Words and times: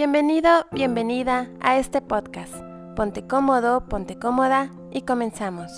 Bienvenido, 0.00 0.48
bienvenida 0.72 1.50
a 1.60 1.78
este 1.78 2.00
podcast. 2.00 2.54
Ponte 2.96 3.26
cómodo, 3.26 3.86
ponte 3.86 4.18
cómoda 4.18 4.72
y 4.90 5.02
comenzamos. 5.02 5.70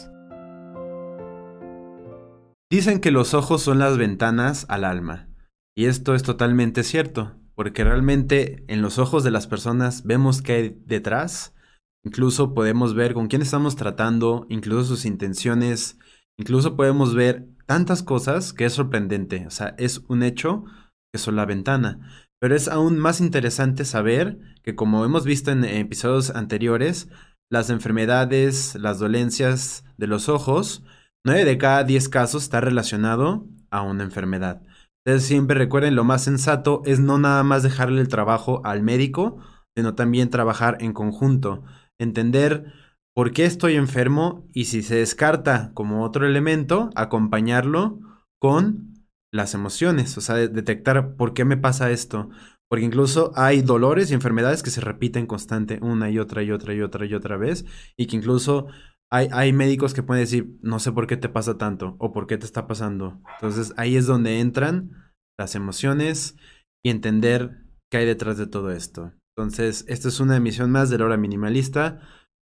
Dicen 2.70 3.00
que 3.00 3.10
los 3.10 3.34
ojos 3.34 3.62
son 3.62 3.80
las 3.80 3.98
ventanas 3.98 4.64
al 4.68 4.84
alma. 4.84 5.28
Y 5.76 5.86
esto 5.86 6.14
es 6.14 6.22
totalmente 6.22 6.84
cierto, 6.84 7.34
porque 7.56 7.82
realmente 7.82 8.64
en 8.68 8.80
los 8.80 9.00
ojos 9.00 9.24
de 9.24 9.32
las 9.32 9.48
personas 9.48 10.04
vemos 10.04 10.40
qué 10.40 10.52
hay 10.52 10.82
detrás. 10.86 11.56
Incluso 12.04 12.54
podemos 12.54 12.94
ver 12.94 13.14
con 13.14 13.26
quién 13.26 13.42
estamos 13.42 13.74
tratando, 13.74 14.46
incluso 14.48 14.84
sus 14.84 15.04
intenciones, 15.04 15.98
incluso 16.38 16.76
podemos 16.76 17.16
ver 17.16 17.48
tantas 17.66 18.04
cosas 18.04 18.52
que 18.52 18.66
es 18.66 18.72
sorprendente. 18.72 19.48
O 19.48 19.50
sea, 19.50 19.74
es 19.78 19.98
un 20.06 20.22
hecho 20.22 20.64
que 21.12 21.18
son 21.18 21.34
la 21.34 21.44
ventana. 21.44 22.28
Pero 22.42 22.56
es 22.56 22.66
aún 22.66 22.98
más 22.98 23.20
interesante 23.20 23.84
saber 23.84 24.36
que 24.64 24.74
como 24.74 25.04
hemos 25.04 25.24
visto 25.24 25.52
en 25.52 25.64
episodios 25.64 26.30
anteriores, 26.30 27.08
las 27.48 27.70
enfermedades, 27.70 28.74
las 28.74 28.98
dolencias 28.98 29.84
de 29.96 30.08
los 30.08 30.28
ojos, 30.28 30.82
9 31.24 31.44
de 31.44 31.56
cada 31.56 31.84
10 31.84 32.08
casos 32.08 32.42
está 32.42 32.60
relacionado 32.60 33.46
a 33.70 33.82
una 33.82 34.02
enfermedad. 34.02 34.60
Entonces 35.06 35.28
siempre 35.28 35.56
recuerden, 35.56 35.94
lo 35.94 36.02
más 36.02 36.24
sensato 36.24 36.82
es 36.84 36.98
no 36.98 37.16
nada 37.16 37.44
más 37.44 37.62
dejarle 37.62 38.00
el 38.00 38.08
trabajo 38.08 38.60
al 38.64 38.82
médico, 38.82 39.38
sino 39.76 39.94
también 39.94 40.28
trabajar 40.28 40.78
en 40.80 40.94
conjunto, 40.94 41.62
entender 42.00 42.72
por 43.14 43.30
qué 43.30 43.44
estoy 43.44 43.76
enfermo 43.76 44.48
y 44.52 44.64
si 44.64 44.82
se 44.82 44.96
descarta 44.96 45.70
como 45.74 46.02
otro 46.02 46.26
elemento, 46.26 46.90
acompañarlo 46.96 48.00
con 48.40 48.91
las 49.32 49.54
emociones, 49.54 50.16
o 50.18 50.20
sea, 50.20 50.36
detectar 50.36 51.16
por 51.16 51.34
qué 51.34 51.44
me 51.44 51.56
pasa 51.56 51.90
esto. 51.90 52.30
Porque 52.68 52.84
incluso 52.84 53.32
hay 53.34 53.60
dolores 53.62 54.10
y 54.10 54.14
enfermedades 54.14 54.62
que 54.62 54.70
se 54.70 54.80
repiten 54.80 55.26
constante 55.26 55.78
una 55.82 56.10
y 56.10 56.18
otra 56.18 56.42
y 56.42 56.52
otra 56.52 56.74
y 56.74 56.80
otra 56.80 57.04
y 57.06 57.14
otra 57.14 57.36
vez. 57.36 57.66
Y 57.98 58.06
que 58.06 58.16
incluso 58.16 58.66
hay, 59.10 59.28
hay 59.30 59.52
médicos 59.52 59.92
que 59.92 60.02
pueden 60.02 60.22
decir, 60.22 60.56
no 60.62 60.78
sé 60.78 60.92
por 60.92 61.06
qué 61.06 61.16
te 61.16 61.28
pasa 61.28 61.58
tanto 61.58 61.96
o 61.98 62.12
por 62.12 62.26
qué 62.26 62.38
te 62.38 62.46
está 62.46 62.66
pasando. 62.66 63.20
Entonces 63.34 63.74
ahí 63.76 63.96
es 63.96 64.06
donde 64.06 64.40
entran 64.40 65.12
las 65.38 65.54
emociones 65.54 66.36
y 66.82 66.90
entender 66.90 67.62
qué 67.90 67.98
hay 67.98 68.06
detrás 68.06 68.38
de 68.38 68.46
todo 68.46 68.70
esto. 68.70 69.12
Entonces, 69.36 69.84
esta 69.88 70.08
es 70.08 70.20
una 70.20 70.36
emisión 70.36 70.70
más 70.70 70.90
de 70.90 70.98
la 70.98 71.06
hora 71.06 71.16
minimalista 71.16 72.00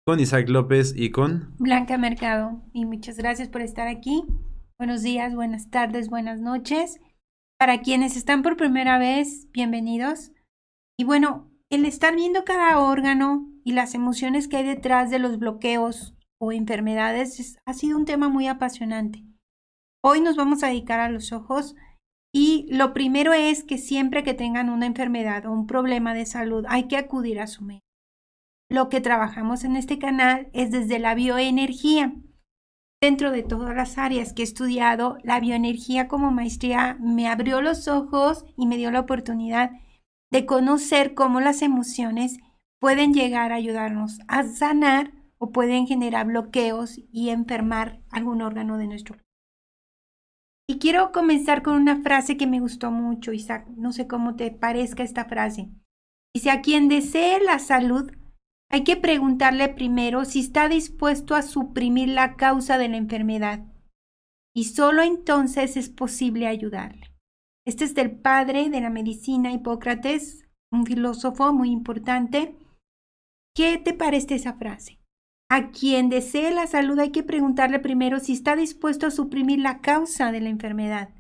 con 0.07 0.21
Isaac 0.21 0.49
López 0.49 0.95
y 0.97 1.11
con 1.11 1.55
Blanca 1.59 1.99
Mercado. 1.99 2.63
Y 2.73 2.87
muchas 2.87 3.19
gracias 3.19 3.49
por 3.49 3.61
estar 3.61 3.89
aquí. 3.89 4.25
Buenos 4.81 5.03
días, 5.03 5.35
buenas 5.35 5.71
tardes, 5.71 6.09
buenas 6.09 6.41
noches. 6.41 7.01
Para 7.59 7.81
quienes 7.81 8.17
están 8.17 8.43
por 8.43 8.57
primera 8.57 8.97
vez, 8.97 9.51
bienvenidos. 9.51 10.31
Y 10.97 11.03
bueno, 11.03 11.51
el 11.69 11.85
estar 11.85 12.15
viendo 12.15 12.45
cada 12.45 12.79
órgano 12.79 13.51
y 13.65 13.73
las 13.73 13.97
emociones 13.97 14.47
que 14.47 14.59
hay 14.59 14.65
detrás 14.65 15.11
de 15.11 15.19
los 15.19 15.41
bloqueos 15.41 16.15
o 16.41 16.53
enfermedades 16.53 17.59
ha 17.67 17.75
sido 17.75 17.99
un 17.99 18.05
tema 18.05 18.29
muy 18.29 18.47
apasionante. 18.47 19.25
Hoy 20.01 20.21
nos 20.21 20.37
vamos 20.37 20.63
a 20.63 20.69
dedicar 20.69 21.01
a 21.01 21.11
los 21.11 21.33
ojos 21.33 21.75
y 22.33 22.69
lo 22.71 22.93
primero 22.93 23.33
es 23.33 23.65
que 23.65 23.79
siempre 23.79 24.23
que 24.23 24.35
tengan 24.35 24.71
una 24.71 24.87
enfermedad 24.87 25.45
o 25.47 25.51
un 25.51 25.67
problema 25.67 26.15
de 26.15 26.25
salud 26.25 26.65
hay 26.69 26.87
que 26.87 26.99
acudir 26.99 27.41
a 27.41 27.49
su 27.49 27.65
médico. 27.65 27.85
Lo 28.71 28.91
que 28.91 29.01
trabajamos 29.01 29.65
en 29.65 29.75
este 29.75 29.99
canal 29.99 30.51
es 30.53 30.71
desde 30.71 31.01
la 31.01 31.17
bioenergía. 31.17 32.15
Dentro 33.01 33.31
de 33.31 33.45
todas 33.45 33.77
las 33.77 33.97
áreas 33.97 34.33
que 34.33 34.43
he 34.43 34.45
estudiado, 34.45 35.19
la 35.23 35.39
bioenergía 35.39 36.09
como 36.09 36.33
maestría 36.33 36.97
me 37.01 37.29
abrió 37.29 37.63
los 37.63 37.87
ojos 37.87 38.45
y 38.57 38.67
me 38.67 38.77
dio 38.77 38.91
la 38.91 39.01
oportunidad 39.01 39.71
de 40.33 40.47
conocer 40.47 41.15
cómo 41.15 41.41
las 41.41 41.63
emociones 41.63 42.39
pueden 42.81 43.15
llegar 43.15 43.53
a 43.53 43.57
ayudarnos 43.57 44.19
a 44.27 44.43
sanar 44.43 45.13
o 45.39 45.53
pueden 45.53 45.87
generar 45.87 46.27
bloqueos 46.27 46.99
y 47.13 47.31
enfermar 47.31 48.01
algún 48.11 48.43
órgano 48.43 48.79
de 48.79 48.89
nuestro 48.89 49.15
cuerpo. 49.15 49.29
Y 50.71 50.79
quiero 50.79 51.13
comenzar 51.13 51.63
con 51.63 51.75
una 51.75 52.03
frase 52.03 52.37
que 52.37 52.47
me 52.47 52.61
gustó 52.61 52.91
mucho, 52.91 53.33
Isaac. 53.33 53.67
No 53.77 53.93
sé 53.93 54.07
cómo 54.07 54.37
te 54.37 54.51
parezca 54.51 55.03
esta 55.03 55.25
frase. 55.25 55.71
Dice, 56.35 56.51
a 56.51 56.61
quien 56.61 56.89
desee 56.89 57.41
la 57.43 57.59
salud, 57.59 58.13
hay 58.71 58.85
que 58.85 58.97
preguntarle 58.97 59.69
primero 59.69 60.25
si 60.25 60.41
está 60.41 60.69
dispuesto 60.69 61.35
a 61.35 61.43
suprimir 61.43 62.09
la 62.09 62.37
causa 62.37 62.79
de 62.79 62.89
la 62.89 62.97
enfermedad 62.97 63.65
y 64.55 64.65
solo 64.65 65.03
entonces 65.03 65.77
es 65.77 65.89
posible 65.89 66.49
ayudarle. 66.49 67.15
Este 67.65 67.85
es 67.85 67.95
del 67.95 68.11
padre 68.11 68.71
de 68.71 68.81
la 68.81 68.91
medicina 68.91 69.53
Hipócrates, 69.53 70.49
un 70.73 70.85
filósofo 70.85 71.53
muy 71.53 71.71
importante. 71.71 72.57
¿Qué 73.55 73.79
te 73.79 73.95
parece 73.95 74.35
esa 74.35 74.55
frase? 74.55 74.99
A 75.51 75.71
quien 75.71 76.09
desee 76.09 76.51
la 76.51 76.67
salud 76.67 76.99
hay 76.99 77.11
que 77.11 77.23
preguntarle 77.23 77.79
primero 77.79 78.19
si 78.21 78.33
está 78.33 78.57
dispuesto 78.57 79.07
a 79.07 79.11
suprimir 79.11 79.61
la 79.61 79.81
causa 79.81 80.33
de 80.33 80.41
la 80.41 80.49
enfermedad. 80.49 81.11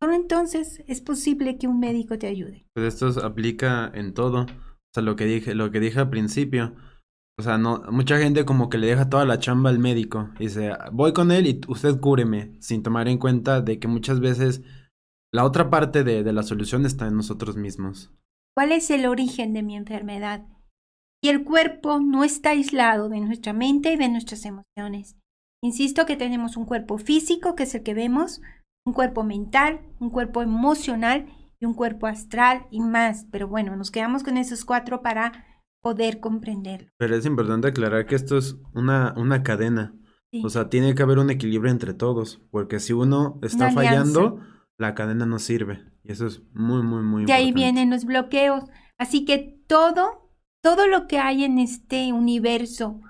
Solo 0.00 0.14
entonces 0.14 0.82
es 0.86 1.00
posible 1.00 1.58
que 1.58 1.68
un 1.68 1.80
médico 1.80 2.18
te 2.18 2.26
ayude. 2.26 2.64
Pues 2.74 2.94
esto 2.94 3.24
aplica 3.24 3.90
en 3.94 4.14
todo. 4.14 4.42
O 4.42 4.90
sea, 4.94 5.02
lo 5.02 5.16
que 5.16 5.26
dije, 5.26 5.54
lo 5.54 5.70
que 5.70 5.80
dije 5.80 6.00
al 6.00 6.10
principio. 6.10 6.74
O 7.38 7.42
sea, 7.42 7.56
no, 7.56 7.84
mucha 7.90 8.18
gente 8.18 8.44
como 8.44 8.68
que 8.68 8.78
le 8.78 8.88
deja 8.88 9.08
toda 9.08 9.24
la 9.24 9.38
chamba 9.38 9.70
al 9.70 9.78
médico. 9.78 10.30
Y 10.40 10.44
dice, 10.44 10.72
voy 10.92 11.12
con 11.12 11.30
él 11.30 11.46
y 11.46 11.60
usted 11.68 12.00
cúreme. 12.00 12.56
Sin 12.58 12.82
tomar 12.82 13.06
en 13.06 13.18
cuenta 13.18 13.60
de 13.60 13.78
que 13.78 13.86
muchas 13.86 14.18
veces 14.18 14.62
la 15.32 15.44
otra 15.44 15.70
parte 15.70 16.02
de, 16.02 16.24
de 16.24 16.32
la 16.32 16.42
solución 16.42 16.84
está 16.84 17.06
en 17.06 17.16
nosotros 17.16 17.56
mismos. 17.56 18.12
¿Cuál 18.56 18.72
es 18.72 18.90
el 18.90 19.06
origen 19.06 19.52
de 19.52 19.62
mi 19.62 19.76
enfermedad? 19.76 20.46
Y 21.22 21.28
el 21.28 21.44
cuerpo 21.44 22.00
no 22.00 22.24
está 22.24 22.50
aislado 22.50 23.08
de 23.08 23.20
nuestra 23.20 23.52
mente 23.52 23.92
y 23.92 23.96
de 23.96 24.08
nuestras 24.08 24.44
emociones. 24.44 25.16
Insisto 25.62 26.06
que 26.06 26.16
tenemos 26.16 26.56
un 26.56 26.64
cuerpo 26.64 26.98
físico, 26.98 27.54
que 27.54 27.64
es 27.64 27.74
el 27.74 27.84
que 27.84 27.94
vemos, 27.94 28.40
un 28.84 28.92
cuerpo 28.92 29.22
mental, 29.22 29.80
un 30.00 30.10
cuerpo 30.10 30.42
emocional 30.42 31.26
y 31.60 31.66
un 31.66 31.74
cuerpo 31.74 32.08
astral 32.08 32.66
y 32.70 32.80
más. 32.80 33.26
Pero 33.30 33.46
bueno, 33.46 33.76
nos 33.76 33.92
quedamos 33.92 34.24
con 34.24 34.36
esos 34.36 34.64
cuatro 34.64 35.02
para 35.02 35.44
poder 35.80 36.20
comprenderlo. 36.20 36.88
Pero 36.98 37.16
es 37.16 37.26
importante 37.26 37.68
aclarar 37.68 38.06
que 38.06 38.14
esto 38.14 38.36
es 38.36 38.56
una, 38.74 39.14
una 39.16 39.42
cadena. 39.42 39.94
O 40.44 40.50
sea, 40.50 40.68
tiene 40.68 40.94
que 40.94 41.02
haber 41.02 41.18
un 41.18 41.30
equilibrio 41.30 41.70
entre 41.70 41.94
todos, 41.94 42.42
porque 42.50 42.80
si 42.80 42.92
uno 42.92 43.38
está 43.42 43.70
fallando, 43.72 44.40
la 44.78 44.94
cadena 44.94 45.24
no 45.24 45.38
sirve. 45.38 45.84
Y 46.04 46.12
eso 46.12 46.26
es 46.26 46.42
muy, 46.52 46.82
muy, 46.82 47.02
muy 47.02 47.22
importante. 47.22 47.26
De 47.26 47.32
ahí 47.32 47.52
vienen 47.52 47.90
los 47.90 48.04
bloqueos. 48.04 48.64
Así 48.98 49.24
que 49.24 49.62
todo, 49.66 50.30
todo 50.62 50.86
lo 50.86 51.06
que 51.06 51.18
hay 51.18 51.44
en 51.44 51.58
este 51.58 52.12
universo, 52.12 53.00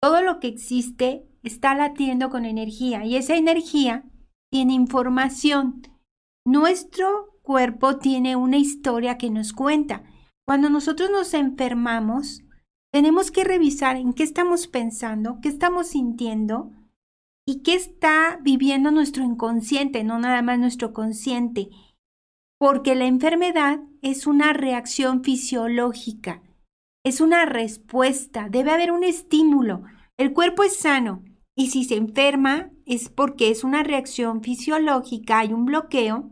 todo 0.00 0.22
lo 0.22 0.40
que 0.40 0.48
existe, 0.48 1.28
está 1.42 1.74
latiendo 1.74 2.30
con 2.30 2.46
energía. 2.46 3.04
Y 3.04 3.16
esa 3.16 3.36
energía 3.36 4.04
tiene 4.50 4.72
información. 4.72 5.82
Nuestro 6.46 7.38
cuerpo 7.42 7.98
tiene 7.98 8.36
una 8.36 8.56
historia 8.56 9.18
que 9.18 9.30
nos 9.30 9.52
cuenta. 9.52 10.04
Cuando 10.46 10.70
nosotros 10.70 11.10
nos 11.10 11.34
enfermamos, 11.34 12.42
tenemos 12.92 13.30
que 13.30 13.44
revisar 13.44 13.96
en 13.96 14.12
qué 14.12 14.22
estamos 14.22 14.66
pensando, 14.66 15.38
qué 15.40 15.48
estamos 15.48 15.88
sintiendo 15.88 16.72
y 17.46 17.62
qué 17.62 17.74
está 17.74 18.38
viviendo 18.42 18.90
nuestro 18.90 19.24
inconsciente, 19.24 20.04
no 20.04 20.18
nada 20.18 20.42
más 20.42 20.58
nuestro 20.58 20.92
consciente, 20.92 21.70
porque 22.58 22.94
la 22.94 23.06
enfermedad 23.06 23.80
es 24.02 24.26
una 24.26 24.52
reacción 24.52 25.24
fisiológica, 25.24 26.42
es 27.04 27.20
una 27.20 27.44
respuesta, 27.46 28.48
debe 28.48 28.70
haber 28.70 28.92
un 28.92 29.04
estímulo. 29.04 29.82
El 30.16 30.32
cuerpo 30.32 30.62
es 30.62 30.76
sano 30.76 31.24
y 31.56 31.70
si 31.70 31.84
se 31.84 31.96
enferma 31.96 32.70
es 32.84 33.08
porque 33.08 33.50
es 33.50 33.64
una 33.64 33.82
reacción 33.82 34.42
fisiológica, 34.42 35.40
hay 35.40 35.52
un 35.52 35.64
bloqueo 35.64 36.30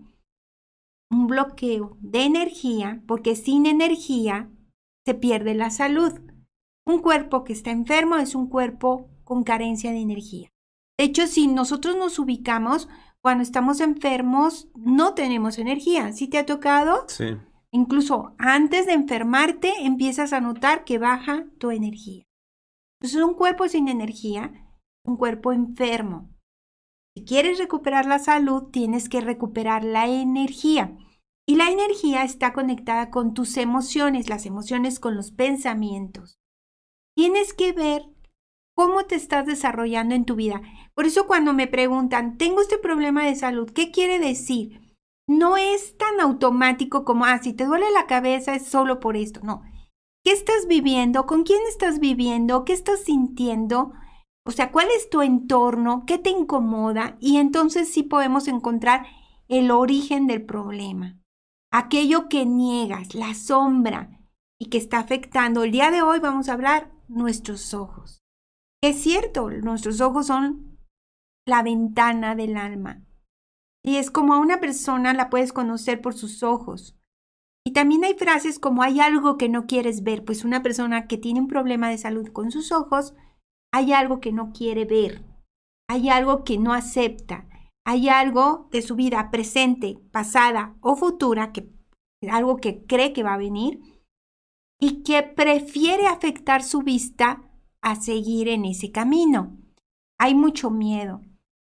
un 1.10 1.26
bloqueo 1.26 1.96
de 2.00 2.24
energía, 2.24 3.02
porque 3.06 3.36
sin 3.36 3.66
energía 3.66 4.50
se 5.04 5.14
pierde 5.14 5.54
la 5.54 5.70
salud. 5.70 6.12
Un 6.86 7.00
cuerpo 7.00 7.44
que 7.44 7.52
está 7.52 7.70
enfermo 7.70 8.16
es 8.16 8.34
un 8.34 8.48
cuerpo 8.48 9.10
con 9.24 9.44
carencia 9.44 9.90
de 9.90 10.00
energía. 10.00 10.48
De 10.98 11.04
hecho, 11.04 11.26
si 11.26 11.46
nosotros 11.46 11.96
nos 11.96 12.18
ubicamos, 12.18 12.88
cuando 13.22 13.42
estamos 13.42 13.80
enfermos, 13.80 14.68
no 14.74 15.14
tenemos 15.14 15.58
energía. 15.58 16.12
¿Sí 16.12 16.28
te 16.28 16.38
ha 16.38 16.46
tocado? 16.46 17.04
Sí. 17.08 17.36
Incluso 17.72 18.34
antes 18.38 18.86
de 18.86 18.92
enfermarte, 18.92 19.72
empiezas 19.80 20.32
a 20.32 20.40
notar 20.40 20.84
que 20.84 20.98
baja 20.98 21.46
tu 21.58 21.70
energía. 21.70 22.24
Entonces, 23.00 23.22
un 23.22 23.34
cuerpo 23.34 23.68
sin 23.68 23.88
energía, 23.88 24.52
un 25.04 25.16
cuerpo 25.16 25.52
enfermo. 25.52 26.30
Si 27.20 27.26
quieres 27.26 27.58
recuperar 27.58 28.06
la 28.06 28.18
salud, 28.18 28.70
tienes 28.70 29.10
que 29.10 29.20
recuperar 29.20 29.84
la 29.84 30.08
energía. 30.08 30.96
Y 31.46 31.56
la 31.56 31.70
energía 31.70 32.24
está 32.24 32.54
conectada 32.54 33.10
con 33.10 33.34
tus 33.34 33.58
emociones, 33.58 34.30
las 34.30 34.46
emociones 34.46 34.98
con 34.98 35.16
los 35.16 35.30
pensamientos. 35.30 36.38
Tienes 37.14 37.52
que 37.52 37.72
ver 37.72 38.06
cómo 38.74 39.04
te 39.04 39.16
estás 39.16 39.44
desarrollando 39.44 40.14
en 40.14 40.24
tu 40.24 40.34
vida. 40.34 40.62
Por 40.94 41.04
eso 41.04 41.26
cuando 41.26 41.52
me 41.52 41.66
preguntan, 41.66 42.38
tengo 42.38 42.62
este 42.62 42.78
problema 42.78 43.26
de 43.26 43.36
salud, 43.36 43.70
¿qué 43.70 43.90
quiere 43.90 44.18
decir? 44.18 44.80
No 45.28 45.58
es 45.58 45.98
tan 45.98 46.22
automático 46.22 47.04
como, 47.04 47.26
ah, 47.26 47.38
si 47.42 47.52
te 47.52 47.66
duele 47.66 47.90
la 47.92 48.06
cabeza 48.06 48.54
es 48.54 48.66
solo 48.66 48.98
por 48.98 49.18
esto. 49.18 49.40
No. 49.42 49.60
qué 50.24 50.32
estás 50.32 50.66
viviendo, 50.66 51.26
con 51.26 51.42
quién 51.42 51.60
estás 51.68 51.98
viviendo, 51.98 52.64
qué 52.64 52.72
estás 52.72 53.00
sintiendo, 53.04 53.92
o 54.50 54.52
sea, 54.52 54.72
cuál 54.72 54.88
es 54.96 55.08
tu 55.08 55.22
entorno, 55.22 56.02
qué 56.08 56.18
te 56.18 56.30
incomoda 56.30 57.16
y 57.20 57.36
entonces 57.36 57.88
sí 57.88 58.02
podemos 58.02 58.48
encontrar 58.48 59.06
el 59.46 59.70
origen 59.70 60.26
del 60.26 60.44
problema. 60.44 61.20
Aquello 61.70 62.28
que 62.28 62.46
niegas, 62.46 63.14
la 63.14 63.34
sombra 63.34 64.20
y 64.58 64.66
que 64.66 64.78
está 64.78 64.98
afectando. 64.98 65.62
El 65.62 65.70
día 65.70 65.92
de 65.92 66.02
hoy 66.02 66.18
vamos 66.18 66.48
a 66.48 66.54
hablar 66.54 66.90
nuestros 67.06 67.74
ojos. 67.74 68.24
Es 68.82 69.00
cierto, 69.00 69.48
nuestros 69.50 70.00
ojos 70.00 70.26
son 70.26 70.80
la 71.46 71.62
ventana 71.62 72.34
del 72.34 72.56
alma. 72.56 73.04
Y 73.84 73.98
es 73.98 74.10
como 74.10 74.34
a 74.34 74.40
una 74.40 74.58
persona 74.58 75.14
la 75.14 75.30
puedes 75.30 75.52
conocer 75.52 76.00
por 76.00 76.14
sus 76.14 76.42
ojos. 76.42 76.98
Y 77.64 77.72
también 77.72 78.02
hay 78.02 78.14
frases 78.14 78.58
como 78.58 78.82
hay 78.82 78.98
algo 78.98 79.36
que 79.36 79.48
no 79.48 79.68
quieres 79.68 80.02
ver, 80.02 80.24
pues 80.24 80.44
una 80.44 80.60
persona 80.60 81.06
que 81.06 81.18
tiene 81.18 81.38
un 81.38 81.46
problema 81.46 81.88
de 81.88 81.98
salud 81.98 82.32
con 82.32 82.50
sus 82.50 82.72
ojos, 82.72 83.14
hay 83.72 83.92
algo 83.92 84.20
que 84.20 84.32
no 84.32 84.52
quiere 84.52 84.84
ver, 84.84 85.24
hay 85.88 86.08
algo 86.08 86.44
que 86.44 86.58
no 86.58 86.72
acepta, 86.72 87.46
hay 87.84 88.08
algo 88.08 88.68
de 88.70 88.82
su 88.82 88.96
vida 88.96 89.30
presente, 89.30 89.98
pasada 90.12 90.76
o 90.80 90.96
futura, 90.96 91.52
que 91.52 91.70
algo 92.30 92.58
que 92.58 92.84
cree 92.86 93.12
que 93.12 93.22
va 93.22 93.34
a 93.34 93.38
venir 93.38 93.80
y 94.78 95.02
que 95.02 95.22
prefiere 95.22 96.06
afectar 96.06 96.62
su 96.62 96.82
vista 96.82 97.42
a 97.82 97.96
seguir 97.96 98.48
en 98.48 98.64
ese 98.64 98.92
camino. 98.92 99.56
Hay 100.18 100.34
mucho 100.34 100.70
miedo. 100.70 101.22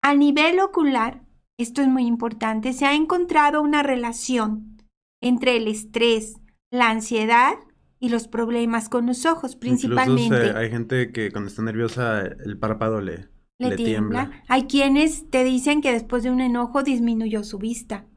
A 0.03 0.15
nivel 0.15 0.59
ocular, 0.59 1.23
esto 1.59 1.81
es 1.81 1.87
muy 1.87 2.05
importante, 2.05 2.73
se 2.73 2.85
ha 2.85 2.95
encontrado 2.95 3.61
una 3.61 3.83
relación 3.83 4.81
entre 5.21 5.57
el 5.57 5.67
estrés, 5.67 6.39
la 6.71 6.89
ansiedad 6.89 7.53
y 8.01 8.09
los 8.09 8.27
problemas 8.27 8.89
con 8.89 9.05
los 9.05 9.27
ojos, 9.27 9.55
principalmente. 9.55 10.57
hay 10.57 10.71
gente 10.71 11.11
que 11.11 11.31
cuando 11.31 11.49
está 11.49 11.61
nerviosa 11.61 12.21
el 12.21 12.57
párpado 12.57 12.99
le, 12.99 13.29
le, 13.59 13.75
tiembla. 13.75 14.43
Hay 14.47 14.63
quienes 14.63 15.29
te 15.29 15.43
dicen 15.43 15.81
que 15.81 15.93
después 15.93 16.23
de 16.23 16.31
un 16.31 16.41
enojo 16.41 16.81
disminuyó 16.81 17.43
su 17.43 17.59
vista. 17.59 18.07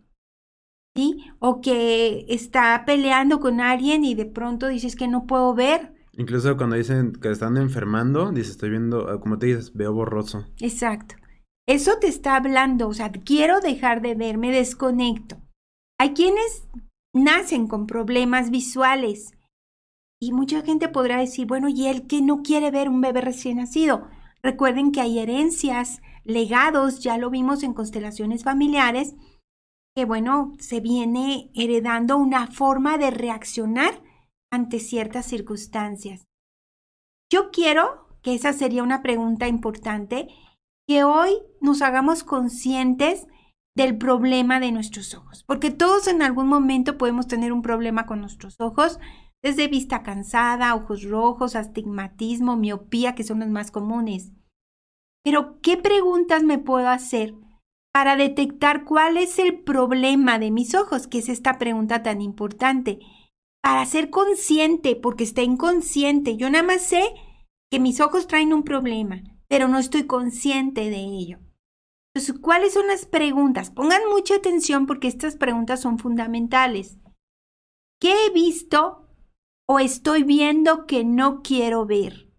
¿Sí? 0.96 1.24
O 1.38 1.60
que 1.60 2.24
está 2.28 2.84
peleando 2.86 3.40
con 3.40 3.60
alguien 3.60 4.04
y 4.04 4.14
de 4.14 4.24
pronto 4.24 4.68
dices 4.68 4.96
que 4.96 5.06
no 5.06 5.26
puedo 5.26 5.54
ver. 5.54 5.92
Incluso 6.16 6.56
cuando 6.56 6.76
dicen 6.76 7.12
que 7.12 7.30
están 7.30 7.58
enfermando, 7.58 8.30
dices, 8.30 8.52
estoy 8.52 8.70
viendo, 8.70 9.20
como 9.20 9.38
te 9.38 9.46
dices, 9.46 9.74
veo 9.74 9.92
borroso. 9.92 10.46
Exacto. 10.60 11.16
Eso 11.66 11.98
te 12.00 12.06
está 12.06 12.36
hablando, 12.36 12.88
o 12.88 12.94
sea, 12.94 13.10
quiero 13.10 13.60
dejar 13.60 14.00
de 14.00 14.14
ver, 14.14 14.38
me 14.38 14.52
desconecto. 14.52 15.42
Hay 15.98 16.14
quienes 16.14 16.68
nacen 17.12 17.66
con 17.66 17.86
problemas 17.86 18.50
visuales 18.50 19.33
y 20.24 20.32
mucha 20.32 20.62
gente 20.62 20.88
podrá 20.88 21.18
decir, 21.18 21.46
bueno, 21.46 21.68
¿y 21.68 21.86
él 21.86 22.06
que 22.06 22.22
no 22.22 22.42
quiere 22.42 22.70
ver 22.70 22.88
un 22.88 23.00
bebé 23.00 23.20
recién 23.20 23.58
nacido? 23.58 24.08
Recuerden 24.42 24.90
que 24.90 25.00
hay 25.00 25.18
herencias, 25.18 26.00
legados, 26.24 27.00
ya 27.00 27.18
lo 27.18 27.30
vimos 27.30 27.62
en 27.62 27.74
constelaciones 27.74 28.42
familiares, 28.42 29.14
que 29.94 30.04
bueno, 30.04 30.52
se 30.58 30.80
viene 30.80 31.50
heredando 31.54 32.16
una 32.16 32.46
forma 32.46 32.98
de 32.98 33.10
reaccionar 33.10 34.02
ante 34.50 34.80
ciertas 34.80 35.26
circunstancias. 35.26 36.26
Yo 37.30 37.50
quiero, 37.50 38.08
que 38.22 38.34
esa 38.34 38.52
sería 38.52 38.82
una 38.82 39.02
pregunta 39.02 39.46
importante, 39.46 40.28
que 40.88 41.04
hoy 41.04 41.34
nos 41.60 41.82
hagamos 41.82 42.24
conscientes 42.24 43.26
del 43.76 43.98
problema 43.98 44.60
de 44.60 44.72
nuestros 44.72 45.14
ojos, 45.14 45.44
porque 45.44 45.70
todos 45.70 46.06
en 46.06 46.22
algún 46.22 46.46
momento 46.46 46.96
podemos 46.96 47.26
tener 47.26 47.52
un 47.52 47.62
problema 47.62 48.06
con 48.06 48.20
nuestros 48.20 48.60
ojos, 48.60 48.98
desde 49.44 49.68
vista 49.68 50.02
cansada, 50.02 50.74
ojos 50.74 51.04
rojos, 51.04 51.54
astigmatismo, 51.54 52.56
miopía, 52.56 53.14
que 53.14 53.22
son 53.22 53.38
los 53.38 53.48
más 53.48 53.70
comunes. 53.70 54.32
Pero, 55.22 55.60
¿qué 55.60 55.76
preguntas 55.76 56.42
me 56.42 56.58
puedo 56.58 56.88
hacer 56.88 57.34
para 57.92 58.16
detectar 58.16 58.84
cuál 58.84 59.16
es 59.16 59.38
el 59.38 59.60
problema 59.60 60.40
de 60.40 60.50
mis 60.50 60.74
ojos? 60.74 61.06
Que 61.06 61.18
es 61.18 61.28
esta 61.28 61.58
pregunta 61.58 62.02
tan 62.02 62.20
importante. 62.20 62.98
Para 63.62 63.86
ser 63.86 64.10
consciente, 64.10 64.96
porque 64.96 65.22
está 65.22 65.42
inconsciente. 65.42 66.36
Yo 66.36 66.50
nada 66.50 66.64
más 66.64 66.82
sé 66.82 67.04
que 67.70 67.78
mis 67.78 68.00
ojos 68.00 68.26
traen 68.26 68.52
un 68.52 68.64
problema 68.64 69.22
pero 69.48 69.68
no 69.68 69.78
estoy 69.78 70.04
consciente 70.04 70.90
de 70.90 70.96
ello. 70.96 71.38
Entonces, 72.12 72.40
¿cuáles 72.40 72.74
son 72.74 72.88
las 72.88 73.06
preguntas? 73.06 73.70
Pongan 73.70 74.02
mucha 74.10 74.34
atención 74.34 74.86
porque 74.86 75.06
estas 75.08 75.36
preguntas 75.36 75.80
son 75.80 75.98
fundamentales. 75.98 76.98
¿Qué 78.00 78.26
he 78.26 78.30
visto 78.30 79.03
o 79.66 79.78
estoy 79.78 80.22
viendo 80.22 80.86
que 80.86 81.04
no 81.04 81.42
quiero 81.42 81.86
ver? 81.86 82.30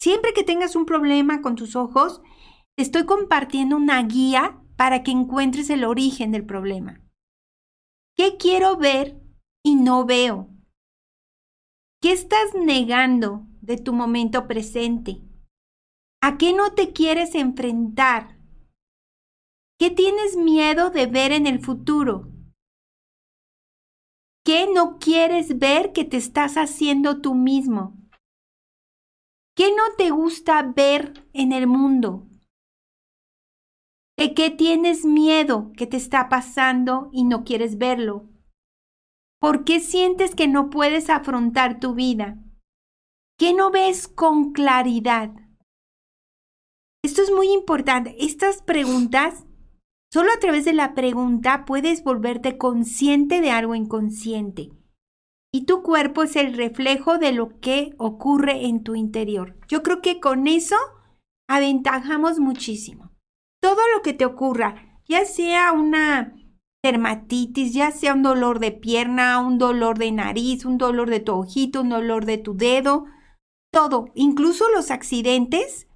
Siempre 0.00 0.32
que 0.32 0.44
tengas 0.44 0.76
un 0.76 0.86
problema 0.86 1.42
con 1.42 1.56
tus 1.56 1.74
ojos, 1.74 2.22
estoy 2.76 3.04
compartiendo 3.04 3.76
una 3.76 4.02
guía 4.02 4.62
para 4.76 5.02
que 5.02 5.10
encuentres 5.10 5.70
el 5.70 5.84
origen 5.84 6.30
del 6.30 6.46
problema. 6.46 7.02
¿Qué 8.16 8.36
quiero 8.36 8.76
ver 8.76 9.20
y 9.64 9.74
no 9.74 10.04
veo? 10.04 10.50
¿Qué 12.00 12.12
estás 12.12 12.54
negando 12.54 13.46
de 13.60 13.76
tu 13.76 13.92
momento 13.92 14.46
presente? 14.46 15.20
¿A 16.22 16.38
qué 16.38 16.52
no 16.52 16.74
te 16.74 16.92
quieres 16.92 17.34
enfrentar? 17.34 18.38
¿Qué 19.80 19.90
tienes 19.90 20.36
miedo 20.36 20.90
de 20.90 21.06
ver 21.06 21.32
en 21.32 21.46
el 21.46 21.60
futuro? 21.60 22.32
¿Qué 24.48 24.66
no 24.66 24.98
quieres 24.98 25.58
ver 25.58 25.92
que 25.92 26.06
te 26.06 26.16
estás 26.16 26.54
haciendo 26.54 27.20
tú 27.20 27.34
mismo? 27.34 27.98
¿Qué 29.54 29.68
no 29.76 29.94
te 29.98 30.08
gusta 30.08 30.62
ver 30.62 31.28
en 31.34 31.52
el 31.52 31.66
mundo? 31.66 32.26
¿De 34.16 34.32
qué 34.32 34.48
tienes 34.48 35.04
miedo 35.04 35.70
que 35.76 35.86
te 35.86 35.98
está 35.98 36.30
pasando 36.30 37.10
y 37.12 37.24
no 37.24 37.44
quieres 37.44 37.76
verlo? 37.76 38.30
¿Por 39.38 39.64
qué 39.64 39.80
sientes 39.80 40.34
que 40.34 40.48
no 40.48 40.70
puedes 40.70 41.10
afrontar 41.10 41.78
tu 41.78 41.92
vida? 41.92 42.42
¿Qué 43.38 43.52
no 43.52 43.70
ves 43.70 44.08
con 44.08 44.54
claridad? 44.54 45.30
Esto 47.04 47.20
es 47.20 47.30
muy 47.30 47.52
importante. 47.52 48.16
Estas 48.18 48.62
preguntas, 48.62 49.44
solo 50.12 50.30
a 50.34 50.40
través 50.40 50.64
de 50.64 50.72
la 50.72 50.94
pregunta 50.94 51.64
puedes 51.64 52.02
volverte 52.04 52.58
consciente 52.58 53.40
de 53.40 53.50
algo 53.50 53.74
inconsciente. 53.74 54.70
Y 55.52 55.64
tu 55.64 55.82
cuerpo 55.82 56.22
es 56.22 56.36
el 56.36 56.54
reflejo 56.54 57.18
de 57.18 57.32
lo 57.32 57.58
que 57.60 57.94
ocurre 57.98 58.66
en 58.66 58.82
tu 58.82 58.94
interior. 58.94 59.56
Yo 59.68 59.82
creo 59.82 60.02
que 60.02 60.20
con 60.20 60.46
eso 60.46 60.76
aventajamos 61.48 62.38
muchísimo. 62.38 63.12
Todo 63.62 63.80
lo 63.94 64.02
que 64.02 64.12
te 64.12 64.26
ocurra, 64.26 65.00
ya 65.08 65.24
sea 65.24 65.72
una 65.72 66.34
dermatitis, 66.84 67.72
ya 67.72 67.90
sea 67.90 68.14
un 68.14 68.22
dolor 68.22 68.60
de 68.60 68.72
pierna, 68.72 69.40
un 69.40 69.58
dolor 69.58 69.98
de 69.98 70.12
nariz, 70.12 70.64
un 70.64 70.78
dolor 70.78 71.10
de 71.10 71.20
tu 71.20 71.32
ojito, 71.32 71.80
un 71.80 71.88
dolor 71.88 72.24
de 72.24 72.38
tu 72.38 72.56
dedo, 72.56 73.06
todo, 73.72 74.06
incluso 74.14 74.68
los 74.70 74.90
accidentes, 74.90 75.88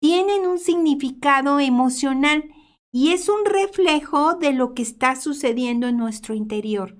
tienen 0.00 0.46
un 0.46 0.58
significado 0.58 1.60
emocional 1.60 2.44
y 2.92 3.12
es 3.12 3.28
un 3.28 3.44
reflejo 3.46 4.34
de 4.34 4.52
lo 4.52 4.74
que 4.74 4.82
está 4.82 5.16
sucediendo 5.16 5.88
en 5.88 5.96
nuestro 5.96 6.34
interior. 6.34 6.96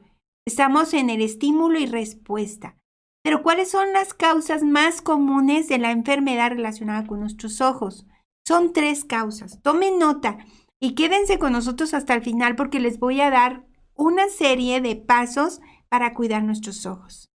Estamos 0.47 0.95
en 0.95 1.11
el 1.11 1.21
estímulo 1.21 1.79
y 1.79 1.87
respuesta. 1.87 2.77
Pero 3.23 3.43
¿cuáles 3.43 3.71
son 3.71 3.93
las 3.93 4.15
causas 4.15 4.65
más 4.65 5.03
comunes 5.03 5.69
de 5.69 5.79
la 5.79 5.93
enfermedad 5.93 6.51
relacionada 6.51 7.07
con 7.07 7.21
nuestros 7.21 7.61
ojos? 7.61 8.07
Son 8.47 8.73
tres 8.73 9.05
causas. 9.05 9.61
Tomen 9.63 9.99
nota 9.99 10.39
y 10.81 10.95
quédense 10.95 11.39
con 11.39 11.53
nosotros 11.53 11.95
hasta 11.95 12.15
el 12.15 12.23
final 12.23 12.57
porque 12.57 12.81
les 12.81 12.99
voy 12.99 13.21
a 13.21 13.31
dar 13.31 13.65
una 13.95 14.29
serie 14.29 14.81
de 14.81 14.97
pasos 14.97 15.61
para 15.89 16.15
cuidar 16.15 16.43
nuestros 16.43 16.87
ojos. 16.87 17.29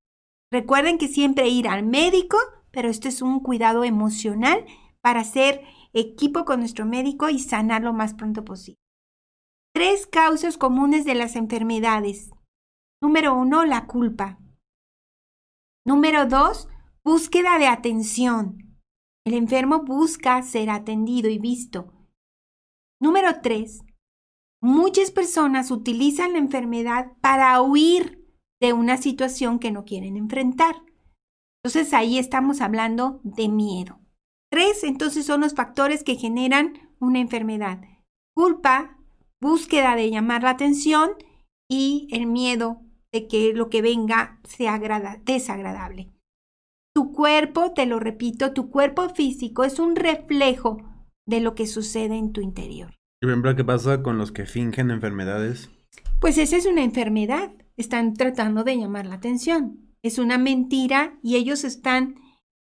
Recuerden 0.52 0.98
que 0.98 1.08
siempre 1.08 1.48
ir 1.48 1.68
al 1.68 1.86
médico, 1.86 2.38
pero 2.72 2.90
esto 2.90 3.08
es 3.08 3.22
un 3.22 3.40
cuidado 3.40 3.84
emocional 3.84 4.66
para 5.02 5.22
hacer 5.22 5.62
equipo 6.00 6.46
con 6.46 6.60
nuestro 6.60 6.86
médico 6.86 7.30
y 7.30 7.40
sanar 7.40 7.84
lo 7.84 7.94
más 7.94 8.14
pronto 8.14 8.44
posible. 8.44 8.80
Tres 9.74 10.08
causas 10.08 10.58
comunes 10.58 11.06
de 11.06 11.16
las 11.16 11.36
enfermedades. 11.36 12.32
Número 13.02 13.36
uno, 13.36 13.66
la 13.66 13.86
culpa. 13.86 14.40
Número 15.86 16.26
dos, 16.26 16.68
búsqueda 17.04 17.60
de 17.60 17.68
atención. 17.68 18.80
El 19.26 19.34
enfermo 19.34 19.84
busca 19.84 20.42
ser 20.42 20.70
atendido 20.70 21.30
y 21.30 21.38
visto. 21.38 21.94
Número 23.00 23.42
tres, 23.42 23.84
muchas 24.62 25.12
personas 25.12 25.70
utilizan 25.70 26.34
la 26.34 26.40
enfermedad 26.40 27.12
para 27.22 27.62
huir 27.62 28.26
de 28.60 28.74
una 28.74 28.98
situación 28.98 29.60
que 29.60 29.72
no 29.72 29.86
quieren 29.86 30.18
enfrentar. 30.18 30.76
Entonces 31.64 31.94
ahí 31.94 32.18
estamos 32.18 32.62
hablando 32.62 33.20
de 33.24 33.50
miedo. 33.50 34.00
Tres, 34.52 34.84
entonces, 34.84 35.26
son 35.26 35.42
los 35.42 35.54
factores 35.54 36.04
que 36.04 36.16
generan 36.16 36.74
una 37.00 37.20
enfermedad. 37.20 37.82
Culpa, 38.36 38.98
búsqueda 39.42 39.96
de 39.96 40.10
llamar 40.10 40.44
la 40.44 40.52
atención 40.52 41.12
y 41.70 42.08
el 42.12 42.28
miedo 42.28 42.82
de 43.12 43.28
que 43.28 43.54
lo 43.54 43.70
que 43.70 43.82
venga 43.82 44.40
sea 44.44 44.80
desagradable. 45.24 46.12
Tu 46.96 47.12
cuerpo, 47.14 47.74
te 47.74 47.86
lo 47.86 48.00
repito, 48.00 48.54
tu 48.54 48.70
cuerpo 48.70 49.10
físico 49.10 49.64
es 49.64 49.80
un 49.80 49.96
reflejo 49.96 50.78
de 51.28 51.42
lo 51.42 51.54
que 51.54 51.68
sucede 51.68 52.18
en 52.18 52.32
tu 52.32 52.42
interior. 52.42 52.96
¿Y 53.22 53.26
por 53.26 53.32
ejemplo 53.32 53.56
qué 53.56 53.64
pasa 53.64 54.02
con 54.02 54.18
los 54.18 54.32
que 54.32 54.46
fingen 54.46 54.92
enfermedades? 54.92 55.70
Pues 56.20 56.38
esa 56.38 56.58
es 56.58 56.66
una 56.66 56.84
enfermedad. 56.84 57.52
Están 57.76 58.16
tratando 58.16 58.64
de 58.64 58.78
llamar 58.78 59.06
la 59.06 59.16
atención. 59.16 59.94
Es 60.02 60.18
una 60.18 60.38
mentira 60.38 61.20
y 61.22 61.36
ellos 61.36 61.64
están 61.64 62.16